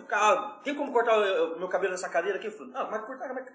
[0.64, 2.48] Tem como cortar o, meu cabelo nessa cadeira aqui?
[2.48, 3.46] Eu falo, Não, mas cortar mas-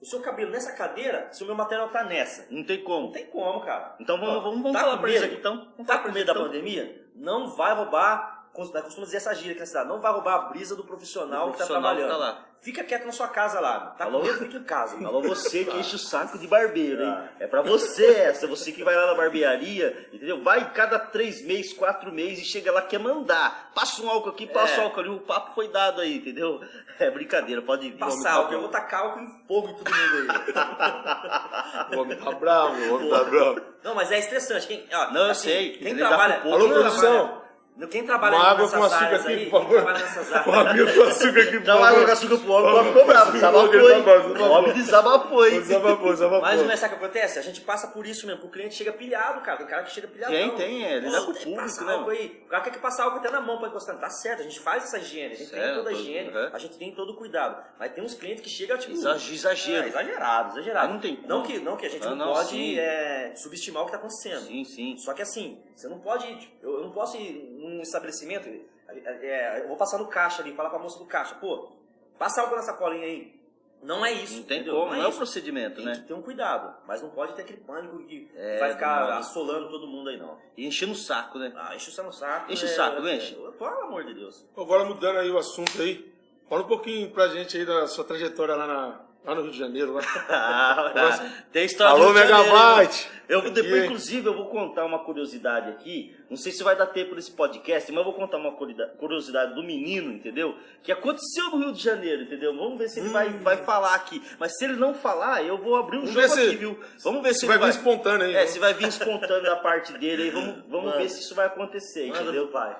[0.00, 2.46] o seu cabelo nessa cadeira se o meu material tá nessa.
[2.50, 3.12] Não tem Não como.
[3.12, 3.96] tem como, cara.
[4.00, 5.68] Então vamos, vamos, vamos tá falar pra isso aqui então.
[5.76, 6.44] Vamos Tá com medo da então.
[6.44, 7.06] pandemia?
[7.16, 10.74] Não vai roubar, costuma dizer essa gíria aqui na cidade, não vai roubar a brisa
[10.74, 12.20] do profissional, Do que tá profissional que trabalhando.
[12.34, 12.44] tá lá.
[12.60, 13.94] Fica quieto na sua casa lá.
[13.96, 14.18] Tá Alô?
[14.18, 14.38] com medo?
[14.40, 14.96] Fica em casa.
[15.06, 17.08] Alô, você que enche o saco de barbeiro, hein?
[17.16, 17.28] Ah.
[17.38, 20.42] É pra você essa, você que vai lá na barbearia, entendeu?
[20.42, 23.70] Vai cada três meses, quatro meses e chega lá, quer mandar.
[23.76, 24.80] Passa um álcool aqui, passa É.
[24.80, 26.60] um álcool ali, o papo foi dado aí, entendeu?
[27.00, 27.96] É brincadeira, pode vir.
[27.96, 31.94] Passar álcool, eu vou tacar álcool em fogo em todo mundo aí.
[31.96, 33.60] O homem tá bravo, o homem tá bravo.
[33.84, 34.66] Não, mas é estressante.
[34.66, 36.40] Quem, ó, Não, eu assim, sei, Quem trabalha.
[36.40, 37.42] Alô, trabalha- produção.
[37.86, 39.68] Quem trabalha Uma água nessas com açúcar áreas aqui, aí, por favor.
[39.68, 40.46] quem trabalha nessas áreas.
[40.48, 42.06] O amigo com açúcar aqui, por Dá uma água favor.
[42.06, 44.02] com açúcar pro homem, o homem ficou bravo, desabafou, Desabafou, hein?
[44.02, 44.46] desabafou.
[44.46, 45.60] O homem desabafou, hein?
[45.60, 46.40] Desabafou, desabafou.
[46.40, 47.38] Mas não é sabe o que acontece?
[47.38, 48.44] A gente passa por isso mesmo.
[48.46, 49.58] O cliente chega pilhado, cara.
[49.58, 50.32] Tem cara que chega pilhado.
[50.32, 52.04] Tem, tem, é, lidar com o tem público, né?
[52.10, 52.42] aí.
[52.44, 53.96] O cara quer que passar álcool até na mão pra encostar.
[53.98, 55.34] Tá certo, a gente faz essa higiene.
[55.34, 56.30] A gente tem Certo, toda a higiene.
[56.30, 56.50] uhum.
[56.52, 57.62] A gente tem todo o cuidado.
[57.78, 58.92] Mas tem uns clientes que chegam, tipo...
[58.94, 59.84] Exag- exagero.
[59.84, 60.92] É, exagerado, exagerado.
[60.94, 61.28] Não tem como.
[61.28, 63.98] Não que, não que a gente Ah, não, não, pode é, subestimar o que tá
[63.98, 64.40] acontecendo.
[64.46, 64.96] Sim, sim.
[64.96, 66.26] Só que assim, você não pode.
[66.40, 68.48] tipo, Eu eu não posso ir num estabelecimento.
[68.88, 71.70] é, é, eu vou passar no caixa ali, falar pra moça do caixa, pô,
[72.18, 73.36] passa algo na sacolinha aí.
[73.80, 74.38] Não é isso.
[74.38, 74.74] Não tem entendeu?
[74.80, 75.18] como, não é o isso.
[75.18, 75.92] procedimento, Tem né?
[75.94, 79.18] que ter um cuidado, mas não pode ter aquele pânico que É, vai ficar não.
[79.18, 80.36] assolando todo mundo aí, não.
[80.56, 81.52] E enchendo o saco, né?
[81.54, 82.50] Ah, enche o seu saco.
[82.52, 83.34] Enche o é- saco, não enche?
[83.36, 84.44] Pelo amor de Deus.
[84.56, 86.12] Agora mudando aí o assunto aí,
[86.48, 89.58] fala um pouquinho pra gente aí da sua trajetória lá, na, lá no Rio de
[89.58, 89.92] Janeiro.
[89.92, 90.02] Lá.
[90.30, 92.12] Ah, tem história Alô.
[92.12, 93.08] Megabyte!
[93.28, 96.16] Eu vou depois, inclusive, eu vou contar uma curiosidade aqui.
[96.30, 99.62] Não sei se vai dar tempo nesse podcast, mas eu vou contar uma curiosidade do
[99.62, 100.56] menino, entendeu?
[100.82, 102.56] Que aconteceu no Rio de Janeiro, entendeu?
[102.56, 104.22] Vamos ver se ele vai, vai falar aqui.
[104.38, 106.06] Mas se ele não falar, eu vou abrir um Hum.
[106.06, 106.80] Vamos jogo se- aqui, viu?
[107.04, 108.34] Vamos ver se, Se ele vai vir espontâneo aí.
[108.34, 111.46] É, se vai vir espontâneo da parte dele aí, vamos, vamos ver se isso vai
[111.46, 112.48] acontecer, entendeu?
[112.48, 112.76] pai.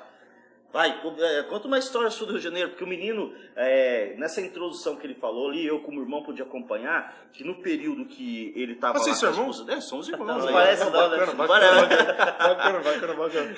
[0.71, 4.41] Vai, é, conta uma história sua do Rio de Janeiro, porque o menino, é, nessa
[4.41, 8.75] introdução que ele falou ali, eu como irmão pude acompanhar, que no período que ele
[8.75, 9.67] tava Ah, vocês são a irmãos?
[9.67, 10.45] É, somos irmãos.
[10.45, 11.17] Não parece Não, não, né?
[11.19, 11.87] Bacana, Parece.
[11.87, 13.55] bacana, bacana, bacana,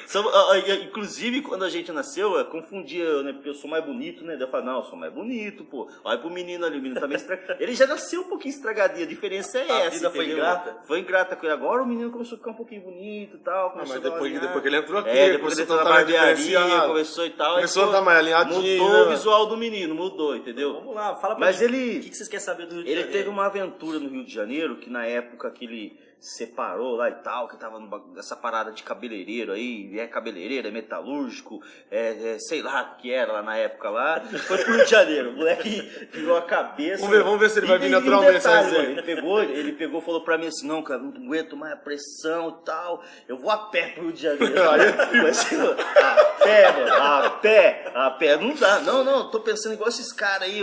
[0.85, 3.33] inclusive, quando a gente nasceu, eu confundia né?
[3.33, 4.35] Porque eu sou mais bonito, né?
[4.35, 5.89] Daí eu falei, não, eu sou mais bonito, pô.
[6.05, 7.57] Olha pro menino ali, o menino tá meio estragado.
[7.61, 9.91] Ele já nasceu um pouquinho estragadinho, a diferença é A essa.
[9.91, 10.77] vida foi ingrata?
[10.87, 11.53] Foi ingrata com ele.
[11.53, 13.71] Agora o menino começou a ficar um pouquinho bonito e tal.
[13.73, 15.85] Começou mas a depois, depois que ele entrou aqui, É, depois ele a entrou na
[15.85, 17.00] barbearia.
[17.03, 17.55] Começou e tal.
[17.57, 20.75] Começou a dar mais alinhadinho, Mudou né, o visual do menino, mudou, entendeu?
[20.75, 21.65] Vamos lá, fala pra Mas mim.
[21.67, 23.13] ele- O que que vocês querem saber do Rio de Ele Janeiro?
[23.19, 27.15] teve uma aventura no Rio de Janeiro, que na época que ele separou lá e
[27.15, 27.81] tal, que tava
[28.15, 33.11] nessa parada de cabeleireiro aí, é cabeleireiro, é metalúrgico, é, é, sei lá o que
[33.11, 35.81] era lá na época lá, foi pro Rio de Janeiro, o moleque
[36.13, 36.99] virou a cabeça.
[37.03, 39.03] Vamos ver- vamos ver se ele vai E- vir um naturalmente essa detalhe, mano, ele
[39.03, 42.65] pegou, ele pegou, falou pra mim assim, não, cara, não aguento mais a pressão e
[42.67, 44.55] tal, eu vou a pé pro Rio de Janeiro.
[45.23, 49.73] Mas, mano, a pé, mano, a pé, a pé, não dá, não, não, tô pensando
[49.73, 50.61] igual esses caras aí,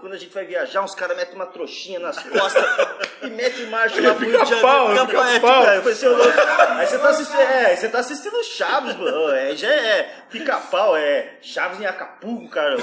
[0.00, 2.64] quando a gente vai viajar, uns caras metem uma trouxinha nas costas
[3.22, 4.93] e metem marcha lá pro Rio de Janeiro.
[5.02, 6.32] É, tipo, é, foi seu louco.
[6.76, 11.38] Aí você tá assistindo, é, você tá assistindo Chaves, mano, é, já é pica-pau, é
[11.40, 12.76] Chaves em Acapulco, cara.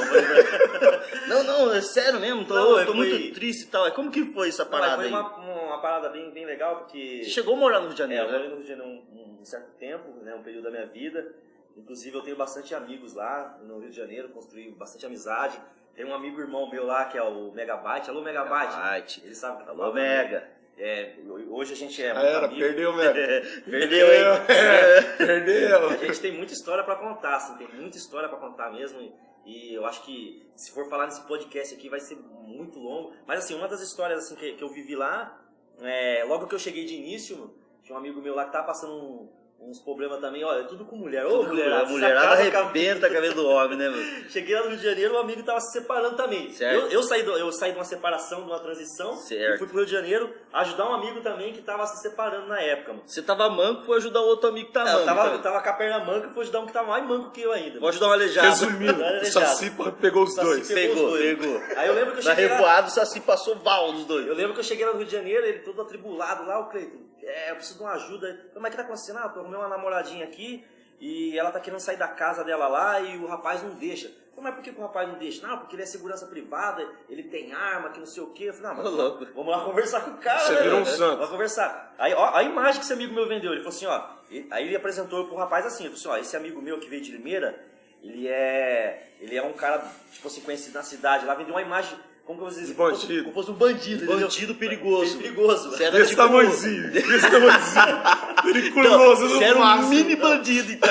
[1.27, 4.11] Não, não, é sério mesmo, tô, Não, tô foi- muito triste e tal, É, como
[4.11, 5.11] que foi essa Não, parada foi aí?
[5.11, 7.21] uma, uma parada bem, bem legal, porque...
[7.23, 8.37] Você chegou a morar no Rio de É, Janeiro, eu né?
[8.37, 11.33] morei no Rio de Janeiro um, um certo tempo, né, um período da minha vida.
[11.77, 15.59] Inclusive eu tenho bastante amigos lá no Rio de Janeiro, construí bastante amizade.
[15.95, 18.09] Tem um amigo irmão meu lá que é o Megabyte.
[18.09, 18.75] Alô, Megabyte.
[18.75, 19.21] Megabyte.
[19.25, 20.49] Ele sabe que eu tô Alô, falando, Mega.
[20.83, 21.15] É,
[21.47, 22.59] hoje a gente é muito era, amigo.
[22.59, 23.13] perdeu mesmo.
[23.69, 24.21] Perdeu, hein?
[24.49, 25.89] É, perdeu.
[25.89, 28.99] A gente tem muita história pra contar, assim, tem muita história pra contar mesmo.
[28.99, 29.13] E,
[29.45, 33.13] e eu acho que se for falar nesse podcast aqui vai ser muito longo.
[33.27, 35.39] Mas assim, uma das histórias assim, que, que eu vivi lá,
[35.81, 38.93] é, logo que eu cheguei de início, tinha um amigo meu lá que tava passando
[38.93, 39.29] um-
[39.63, 41.25] uns problemas também, olha, tudo com mulher.
[41.25, 44.03] Ô, mulherada, a mulherada acaba com a arrebenta a cabeça do homem, né, mano?
[44.29, 46.51] Cheguei lá no Rio de Janeiro, o amigo tava se separando também.
[46.51, 46.85] Certo.
[46.85, 49.55] Eu, eu, saí do- eu saí de uma separação, de uma transição, Certo.
[49.55, 52.59] e fui pro Rio de Janeiro ajudar um amigo também que tava se separando na
[52.59, 53.03] época, mano.
[53.05, 54.99] Você tava manco, foi ajudar o outro amigo que tá manco.
[54.99, 55.35] Eu tava, tá?
[55.35, 57.41] eu tava com a perna manca e fui ajudar um que tava mais manco que
[57.41, 57.79] eu ainda.
[57.79, 58.47] Vou ajudar um aleijado.
[58.47, 59.25] Resumindo, o.
[59.25, 59.71] Saci
[60.01, 60.67] pegou os dois.
[60.67, 60.95] pegou.
[60.95, 61.37] Pegou, os dois.
[61.39, 61.61] pegou.
[61.77, 64.25] Aí eu lembro que eu Na cheguei lá, revoada, o Saci passou val nos dois.
[64.27, 66.69] eu lembro que eu cheguei lá no Rio de Janeiro, ele todo atribulado lá, o
[66.69, 68.49] Cleiton, é, eu preciso de uma ajuda.
[68.53, 69.17] Como é que tá acontecendo?
[69.17, 70.65] Ah, eu arrumei uma namoradinha aqui
[70.99, 74.11] e ela tá querendo sair da casa dela lá e o rapaz não deixa.
[74.35, 75.45] Como é por que que o rapaz não deixa?
[75.45, 78.45] Não, porque ele é segurança privada, ele tem arma, que não sei o quê.
[78.45, 79.25] Eu falei, não, mas louco.
[79.35, 80.39] vamos lá conversar com o cara.
[80.39, 81.17] Você né, virou um santo.
[81.17, 81.93] Vamos conversar.
[81.97, 84.03] Aí, ó, a imagem que esse amigo meu vendeu, ele falou assim, ó,
[84.51, 87.01] aí ele apresentou pro rapaz assim, ele falou assim, ó, esse amigo meu que veio
[87.01, 87.63] de Limeira,
[88.01, 91.97] ele é, ele é um cara, tipo assim, conhecido na cidade, lá vendeu uma imagem,
[92.35, 93.23] como que eu vou dizer, De como fosse- bandido.
[93.23, 94.19] como fosse um bandido, entendeu?
[94.27, 95.17] Bandido perigoso.
[95.17, 95.69] Perigoso.
[95.71, 97.97] Você era Desse tipo- tamanhozinho, desse tamanhozinho.
[98.43, 99.89] Periculoso Então, no você era um máximo.
[99.89, 100.89] mini bandido, então.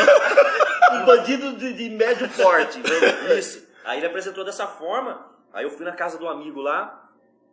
[0.92, 2.80] um bandido de, de médio porte.
[3.38, 3.66] Isso.
[3.84, 7.08] Aí ele apresentou dessa forma, aí eu fui na casa do amigo lá,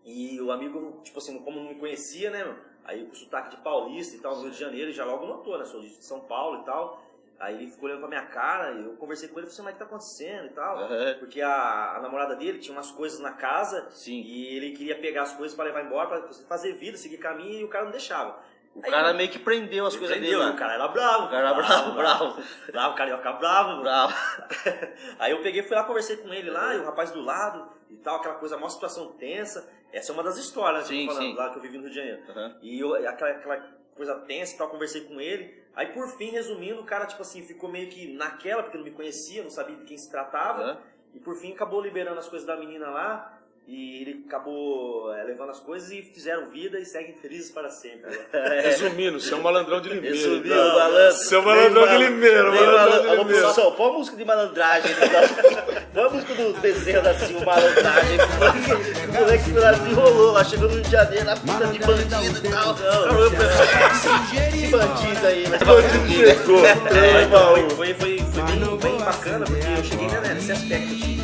[0.05, 2.55] e o amigo, tipo assim, como não me conhecia, né, meu?
[2.85, 5.57] Aí com sotaque de paulista e tal, no Rio de Janeiro, ele já logo notou,
[5.57, 5.65] né?
[5.65, 7.03] Sou de São Paulo e tal.
[7.39, 9.71] Aí ele ficou olhando pra minha cara, e eu conversei com ele, falei assim, mas
[9.71, 10.77] o que tá acontecendo e tal?
[10.79, 11.15] Aham.
[11.19, 14.21] Porque a, a namorada dele tinha umas coisas na casa, Sim.
[14.25, 17.63] e ele queria pegar as coisas pra levar embora, pra fazer vida, seguir caminho, e
[17.63, 18.39] o cara não deixava.
[18.73, 20.47] O Aí cara meio que prendeu as coisas dele Entendeu?
[20.47, 20.53] lá.
[20.53, 21.25] O cara era bravo.
[21.25, 22.43] O cara era bravo, bravo.
[22.71, 23.81] Bravo, o cara ia ficar bravo.
[23.81, 24.13] Bravo.
[25.19, 27.95] Aí eu peguei, fui lá, conversei com ele lá, e o rapaz do lado e
[27.97, 29.67] tal, aquela coisa, uma situação tensa.
[29.91, 31.35] Essa é uma das histórias Sim, que eu falando, sim.
[31.35, 32.21] lá que eu vivi no Rio de Janeiro.
[32.29, 32.57] Aham.
[32.61, 33.57] E eu, aquela, aquela
[33.95, 35.65] coisa tensa e tal, conversei com ele.
[35.77, 38.89] Aí por fim, resumindo, o cara, tipo assim, ficou meio que naquela, porque não me
[38.89, 40.63] conhecia, não sabia de quem se tratava.
[40.63, 40.77] Aham.
[41.13, 43.36] E por fim acabou liberando as coisas da menina lá.
[43.69, 48.17] E ele acabou é, levando as coisas e fizeram vida e seguem felizes para sempre.
[48.63, 50.15] Resumindo, é um malandrão de Limeira.
[50.15, 51.17] Resumiu, Não, malandro.
[51.17, 53.01] Seu malandrão de Limeira, malandrão malandro.
[53.01, 53.41] de Limeira.
[53.41, 54.91] produção, põe a música de malandragem.
[54.95, 55.07] né?
[55.93, 58.17] Põe a música do Bezerra da Silva, malandragem.
[59.09, 62.47] O moleque foi lá, desenrolou lá, chegou no Rio de Janeiro, na pista de bandido
[62.47, 62.77] e tal.
[62.77, 66.65] Eu pensei, esse bandido aí, mas Bandido chegou.
[66.65, 70.51] É, É, então, foi, foi, foi, foi bem, bem bacana, porque eu cheguei né, nesse
[70.53, 71.16] aspecto de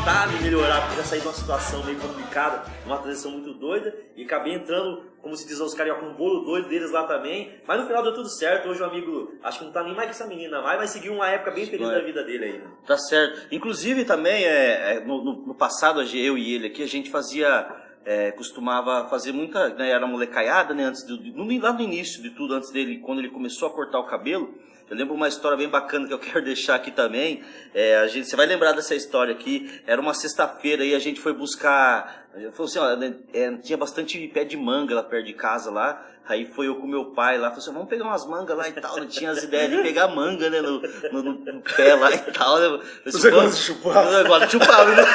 [0.00, 3.94] tentar me melhorar, porque já saí de uma situação meio complicada, uma transição muito doida,
[4.16, 7.52] e acabei entrando, como se diz os cariocas, um bolo doido deles lá também.
[7.66, 8.68] Mas no final deu tudo certo.
[8.68, 11.12] Hoje o amigo, acho que não tá nem mais com essa menina mais, mas seguiu
[11.12, 12.62] uma época bem feliz da vida dele aí.
[12.86, 13.48] Tá certo.
[13.54, 17.68] Inclusive também, é, é, no, no- passado, eu e ele aqui, a gente fazia,
[18.04, 21.16] é, costumava fazer muita, né, era molecaiada, né, antes do,
[21.60, 24.54] lá no início de tudo, antes dele, quando ele começou a cortar o cabelo,
[24.90, 27.44] eu lembro uma história bem bacana que eu quero deixar aqui também.
[27.72, 29.80] É, a gente, você vai lembrar dessa história aqui.
[29.86, 32.26] Era uma sexta-feira e a gente foi buscar.
[32.52, 36.04] Falou assim, ó, né, é, tinha bastante pé de manga lá perto de casa lá.
[36.28, 38.72] Aí foi eu com meu pai lá, falou assim, vamos pegar umas mangas lá e
[38.72, 38.96] tal.
[38.98, 42.58] Não tinha as ideias de pegar manga, né, no, no, no pé lá e tal.
[42.58, 42.80] Né?
[43.06, 44.06] Você gosta de chupar?
[44.12, 45.06] Eu gosto de chupar, menino.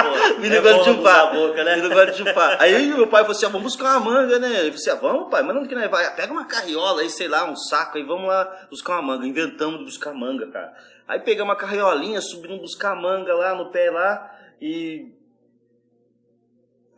[0.00, 1.20] Pô, Menino é gosta de chupar.
[1.20, 1.76] abusar a boca, né?
[1.76, 2.56] Menino gosta de chupar.
[2.60, 4.48] Aí meu pai falou assim, ah, vamos buscar uma manga, né?
[4.48, 6.14] Eu falei assim, ah, vamos pai, mas onde que nós vai?
[6.14, 9.26] Pega uma carriola aí, sei lá, um saco aí, vamos lá buscar uma manga.
[9.26, 10.74] Inventamos de buscar manga, cara.
[11.06, 15.12] Aí pegamos uma carriolinha, subimos buscar manga lá no pé lá e...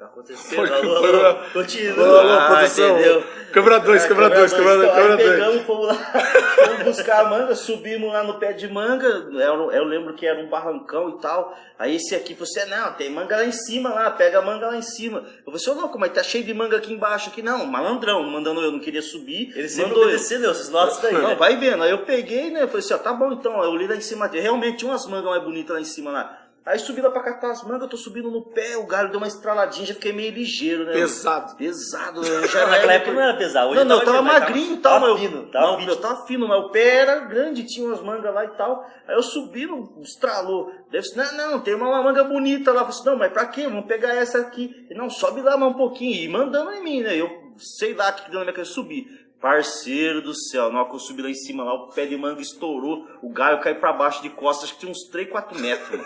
[0.02, 0.56] Tá acontecendo.
[0.56, 2.20] Foi- Alô, alô, Alô, continua.
[2.20, 2.90] alô, Ah, produção.
[2.98, 3.24] entendeu?
[3.52, 5.30] Câmera 2, câmera 2, câmera 2, Então, câmera Aí 2.
[5.38, 9.84] pegamos, fomos lá, fomos buscar a manga, subimos lá no pé de manga, eu, eu
[9.84, 11.56] lembro que era um barrancão e tal.
[11.78, 14.66] Aí esse aqui falou assim, não, tem manga lá em cima lá, pega a manga
[14.68, 15.18] lá em cima.
[15.18, 17.42] Eu falei assim, ô louco, mas tá cheio de manga aqui embaixo aqui.
[17.42, 19.52] Não, malandrão, mandando eu, não queria subir.
[19.54, 20.08] Ele sempre mandou eu.
[20.08, 21.34] obedeceu, vocês notam isso daí, Não, né?
[21.36, 21.82] vai vendo.
[21.84, 22.66] Aí eu peguei, né?
[22.66, 23.62] Falei assim, ó, tá bom então.
[23.62, 24.26] Eu li lá em cima.
[24.26, 26.38] Realmente tinha umas mangas mais bonitas lá em cima lá.
[26.64, 29.18] Aí subi lá pra catar as mangas, eu tô subindo no pé, o galho deu
[29.18, 30.92] uma estraladinha, já fiquei meio ligeiro, né?
[30.92, 31.56] Pesado.
[31.56, 32.28] Pesado, né?
[32.46, 34.76] Já Naquela era- época não era pesado, hoje Não, não, eu tava mais- magrinho e
[34.78, 35.88] tal, tava mas eu- fino, tava não, fit.
[35.88, 38.88] eu tava fino, mas o pé era grande, tinha umas mangas lá e tal.
[39.08, 40.72] Aí eu subi, não estralou.
[40.90, 42.82] Deve ser, não, não, tem uma manga bonita lá.
[42.82, 43.64] Eu falei assim, não, mas pra quê?
[43.64, 44.86] Vamos pegar essa aqui.
[44.88, 46.14] Ele, não, sobe lá mais um pouquinho.
[46.14, 47.16] E mandando em mim, né?
[47.16, 49.06] Eu sei lá o que que deu na minha cabeça, subi.
[49.42, 52.16] Parceiro do céu, na hora que eu subi lá em cima, lá, o pé de
[52.16, 55.58] manga estourou, o galho caiu pra baixo de costas, acho que tinha uns 3, 4
[55.58, 56.04] metros, mano.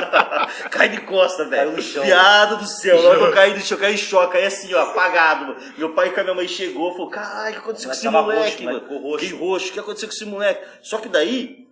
[0.72, 1.72] Cai de costa, velho.
[1.72, 2.02] No chão.
[2.02, 4.72] Viado do céu, na hora que eu caí do chão, caí em choque, aí assim,
[4.72, 5.60] ó, apagado, mano.
[5.76, 8.14] Meu pai com a minha mãe chegou, falou, caralho, o que aconteceu Mas com esse
[8.16, 9.02] moleque, roxo, mano?
[9.02, 9.36] roxo.
[9.36, 10.66] Roxo, o que aconteceu com esse moleque?
[10.80, 11.68] Só que daí,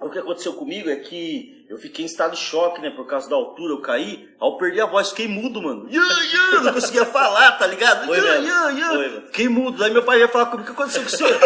[0.00, 2.90] o que aconteceu comigo é que eu fiquei em estado de choque, né?
[2.90, 5.86] Por causa da altura, eu caí, aí eu perdi a voz, fiquei mudo, mano.
[5.90, 6.00] Iã,
[6.54, 8.06] iã, não conseguia falar, tá ligado?
[8.06, 8.88] Foi mesmo, iã, iã.
[8.88, 9.10] foi.
[9.26, 11.38] Fiquei mudo, daí meu pai ia falar comigo, o que aconteceu com iã,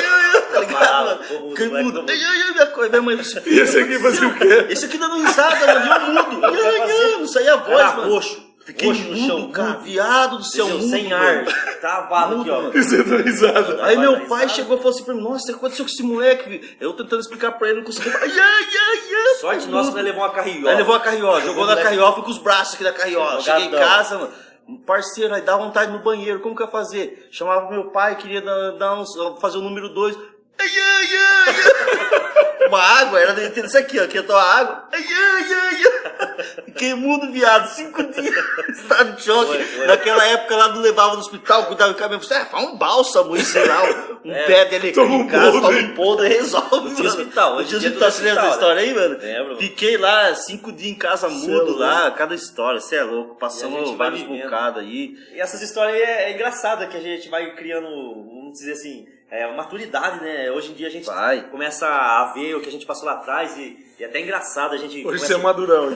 [0.00, 2.10] iã, Tá ligado, Fiquei mudo.
[2.12, 4.66] iã, minha coisa, minha mãe disse, E esse aqui fazia o quê?
[4.70, 7.18] esse aqui dando risada, mano, e eu mudo.
[7.20, 8.14] Não saía a voz, Era mano.
[8.14, 8.43] roxo.
[8.64, 9.74] Fiquei roxo no chão, cara.
[9.78, 10.80] viado do céu, Entendeu?
[10.86, 11.44] mudo, Sem ar.
[11.80, 12.60] Travado aqui, ó.
[12.70, 13.84] Você deu risada.
[13.84, 14.48] Aí Vai meu pai risada.
[14.48, 16.44] chegou e falou assim pra mim, nossa, o que aconteceu com esse moleque?
[16.44, 19.38] filho?" Eu tentando explicar pra ele, não conseguia falar, ia, ia, ia.
[19.40, 20.70] Sorte nossa que nós levou uma carriola.
[20.70, 23.40] Aí levou a carriola, jogou na carriola, fui com os braços aqui da carriola.
[23.40, 24.30] Cheguei em casa, mano.
[24.66, 27.28] um Parceiro, aí dá vontade no banheiro, como que eu ia fazer?
[27.30, 30.16] Chamava meu pai, queria dar, dar uns, fazer o número dois.
[30.58, 32.68] Ai, ai, ai, ai.
[32.68, 34.04] Uma água, era dentro disso aqui, ó.
[34.04, 34.88] Aqui eu tô a água.
[34.92, 36.44] Ai, ai, ai, ai.
[36.64, 38.34] Fiquei mudo, viado, cinco dias.
[38.70, 39.46] Estado de choque.
[39.52, 39.86] Foi, foi.
[39.86, 42.22] Naquela época lá não levava no hospital, cuidava do cabelo.
[42.30, 43.82] É, faz um bálsamo, aí, sei lá,
[44.24, 44.46] um É.
[44.46, 45.82] pé dele aqui Toma um em casa, toma podre.
[45.84, 46.90] um podre e resolve.
[46.90, 47.04] Mano.
[47.06, 49.18] hospital, hoje dia hospital, tudo você lembra dessa história aí, mano?
[49.18, 49.56] Lembro.
[49.58, 53.32] Fiquei lá cinco dias em casa é mudo lá, cada história, você é louco, a
[53.32, 55.14] gente passamos vários bocados aí.
[55.34, 59.06] E essas histórias aí é, é engraçada que a gente vai criando, vamos dizer assim,
[59.34, 60.48] é, maturidade, né?
[60.52, 61.42] Hoje em dia a gente Vai.
[61.50, 64.74] começa a ver o que a gente passou lá atrás e, e é até engraçado
[64.74, 64.98] a gente.
[64.98, 65.88] Hoje começa- você é madurão.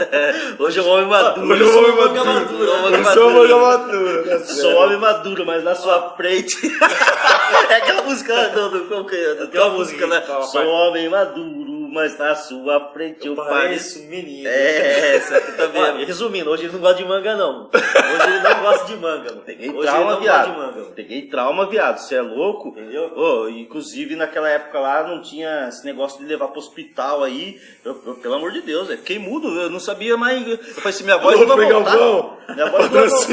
[0.58, 1.52] Hoje eu homem maduro.
[1.52, 2.24] Hoje eu homem maduro.
[2.24, 2.64] maduro.
[2.64, 4.44] Eu homem sou maduro.
[4.46, 6.56] Sou homem maduro, mas na sua frente.
[7.68, 8.70] é aquela música do.
[8.70, 9.34] do, como que é?
[9.46, 10.24] Tem uma música, né?
[10.50, 13.54] Sou homem maduro, mas na sua frente eu, Eu pareço.
[13.60, 14.48] pareço menino.
[14.48, 15.80] É, essa aqui também.
[15.82, 17.70] Olha, resumindo, hoje ele não gosta de manga, não.
[17.72, 19.42] Hoje ele não gosta de manga, mano.
[19.44, 20.46] Peguei Hoje ele trauma, não viado.
[20.46, 20.90] gosta de manga.
[20.94, 21.98] Peguei trauma, viado.
[21.98, 22.68] Você é louco?
[22.68, 23.12] Entendeu?
[23.16, 27.60] Ô, inclusive naquela época lá não tinha esse negócio de levar pro hospital aí.
[27.84, 30.46] Eu, eu- pelo amor de Deus, eu fiquei mudo, eu não sabia mais.
[30.46, 31.90] Eu falei assim, minha voz não vai voltar.
[31.96, 32.38] Galvão.
[32.54, 33.28] Minha voz, não vai voltar,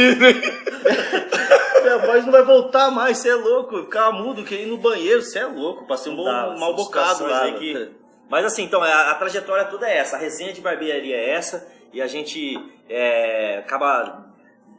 [1.84, 3.78] minha voz não vai voltar mais, você é louco.
[3.84, 5.86] Ficava mudo, queria ir no banheiro, você é louco.
[5.88, 7.52] Passei um bom, um bocado lá.
[7.54, 7.90] que-
[8.30, 10.16] Mas assim, então, a, a trajetória toda é essa.
[10.16, 11.68] A resenha de barbearia é essa.
[11.94, 12.58] E a gente
[12.90, 14.26] é, acaba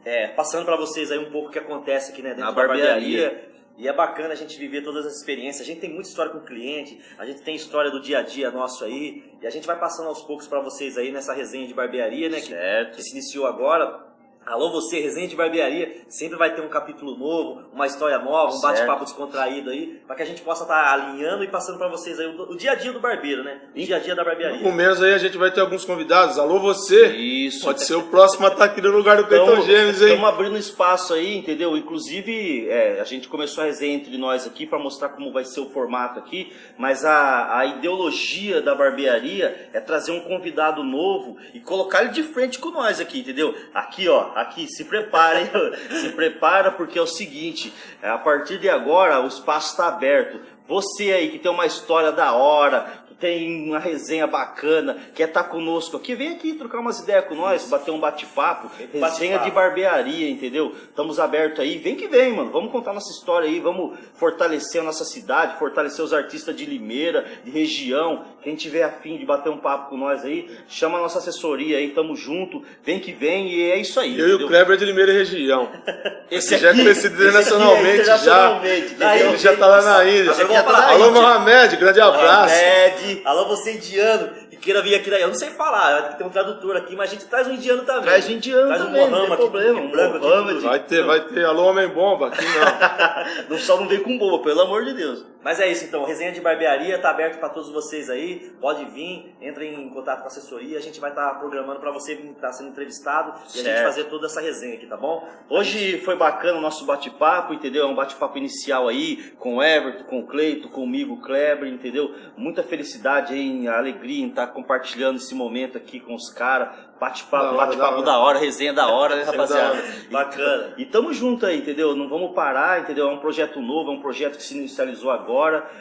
[0.05, 2.55] é, passando pra vocês aí um pouco o que acontece aqui né, dentro Na da
[2.55, 2.91] barbearia.
[2.93, 3.47] barbearia.
[3.77, 5.61] E é bacana a gente viver todas as experiências.
[5.61, 8.21] A gente tem muita história com o cliente, a gente tem história do dia a
[8.23, 9.23] dia nosso aí.
[9.39, 12.39] E a gente vai passando aos poucos pra vocês aí nessa resenha de barbearia, né?
[12.41, 12.95] Que, Certo.
[12.95, 14.06] que se iniciou agora.
[14.47, 18.61] Alô você, Resenha de Barbearia, sempre vai ter um capítulo novo, uma história nova, um
[18.61, 22.27] bate-papo descontraído aí, para que a gente possa estar alinhando e passando para vocês aí
[22.27, 23.59] o, o dia a dia do barbeiro, né?
[23.75, 24.63] O dia a dia da No barbearia.
[24.63, 26.39] começo aí a gente vai ter alguns convidados.
[26.39, 27.07] Alô, você!
[27.07, 27.65] Isso.
[27.65, 30.13] Pode ser o próximo a estar aqui no lugar do Cleiton Gêmeos, hein?
[30.13, 31.75] Estamos abrindo espaço aí, entendeu?
[31.75, 35.59] Inclusive, é, a gente começou a resenha entre nós aqui para mostrar como vai ser
[35.59, 41.59] o formato aqui, mas a, a ideologia da barbearia é trazer um convidado novo e
[41.59, 43.53] colocar ele de frente com nós aqui, entendeu?
[43.73, 45.49] Aqui, ó, aqui, se prepara, hein?
[45.99, 50.39] se prepara porque é o seguinte, a partir de agora o espaço está aberto.
[50.67, 55.97] Você aí que tem uma história da hora, tem uma resenha bacana, quer estar conosco
[55.97, 60.75] aqui, vem aqui trocar umas ideias com nós, bater um bate-papo, resenha de barbearia, entendeu?
[60.89, 62.51] Estamos abertos aí, vem que vem, mano.
[62.51, 67.25] Vamos contar nossa história aí, vamos fortalecer a nossa cidade, fortalecer os artistas de Limeira,
[67.43, 68.25] de região.
[68.43, 71.89] Quem tiver afim de bater um papo com nós aí, chama a nossa assessoria aí,
[71.89, 74.17] tamo junto, vem que vem e é isso aí.
[74.17, 74.47] Eu e o entendeu?
[74.47, 75.69] Kleber de Limeira e região.
[76.29, 79.05] Esse já é aqui- conhecido esse aqui é internacionalmente, internacionalmente, já.
[79.15, 79.29] entendeu?
[79.29, 81.11] Ele já tá lá na já tá Alô.
[81.11, 82.53] Mohamed, grande abraço.
[82.53, 85.21] Ahmed, Alô você indiano, que queira vir aqui, daí.
[85.21, 88.03] eu não sei falar, tem um tradutor aqui, mas a gente traz um indiano também.
[88.03, 90.53] Traz um indiano traz também, um não Mohammed tem aqui, problema, um branco aqui, Mohammed.
[90.55, 90.67] tudo.
[90.67, 91.45] Vai ter, vai ter.
[91.45, 92.27] Alô, homem bomba.
[92.27, 93.47] Aqui não.
[93.55, 95.23] não só não vem com boa, pelo amor de Deus.
[95.43, 98.51] Mas é isso então, resenha de barbearia tá aberto para todos vocês aí.
[98.59, 102.13] Pode vir, entre em contato com a assessoria, a gente vai estar programando para você
[102.13, 103.83] estar sendo entrevistado e a gente Certo.
[103.85, 105.27] fazer toda essa resenha aqui, tá bom?
[105.49, 107.83] Hoje foi bacana o nosso bate-papo, entendeu?
[107.83, 112.13] É um bate-papo inicial aí, com o Everton, com o Cleito, comigo, o Kleber, entendeu?
[112.35, 116.87] Muita felicidade aí, alegria em estar compartilhando esse momento aqui com os caras.
[116.99, 119.67] Bate-papo, bate-papo da da hora, resenha da hora, né, rapaziada?
[119.75, 119.83] da hora.
[120.07, 120.73] E- Bacana.
[120.79, 121.95] E tamo junto aí, entendeu?
[121.95, 123.07] Não vamos parar, entendeu?
[123.07, 125.26] É um projeto novo, é um projeto que se inicializou agora,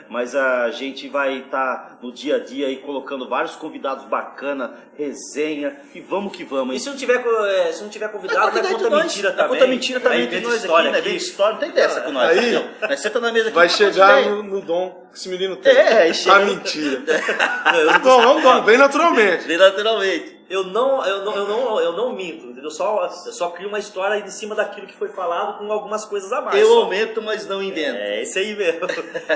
[0.09, 5.77] mas a gente vai estar no dia a dia aí colocando vários convidados bacana, resenha,
[5.95, 6.79] e vamos que vamos, E hein?
[6.81, 9.03] se não tiver, é, se não tiver convidado, não é ideia conta nós.
[9.05, 9.49] mentira É também.
[9.49, 11.05] Conta mentira também entre nós história aqui, né?
[11.05, 12.31] Vem história, não tem dessa com nós.
[12.39, 12.71] Aí-?
[12.89, 15.73] Nós senta na mesa aqui Vai chegar no, no dom que esse menino tem.
[15.77, 17.03] É, chega Ah, no- mentira.
[18.05, 19.45] Não, vamos, dom, bem naturalmente.
[19.47, 20.36] Bem naturalmente.
[20.49, 22.71] Eu não, eu não, eu não, eu não minto, entendeu?
[22.71, 26.33] Só, eu só crio uma história em cima daquilo que foi falado com algumas coisas
[26.33, 26.59] a mais.
[26.61, 26.81] Eu só.
[26.83, 27.97] aumento, mas não invento.
[27.99, 28.81] É, esse aí mesmo.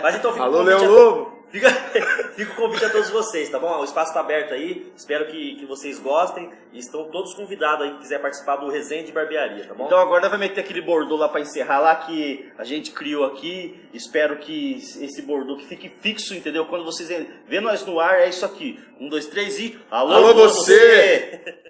[0.02, 1.39] Mas então fica Alô, Leão a- Lobo.
[1.50, 1.68] Fica,
[2.36, 3.80] fica o convite a todos vocês, tá bom?
[3.80, 4.90] O espaço está aberto aí.
[4.96, 6.50] Espero que, que vocês gostem.
[6.72, 9.86] E estão todos convidados aí que quiser participar do resenha de barbearia, tá bom?
[9.86, 13.80] Então agora vai meter aquele bordô lá pra encerrar lá que a gente criou aqui.
[13.92, 16.66] Espero que esse bordô que fique fixo, entendeu?
[16.66, 17.08] Quando vocês
[17.46, 18.78] vê nós no ar, é isso aqui.
[19.00, 19.78] Um, dois, três e.
[19.90, 21.56] Alô, você!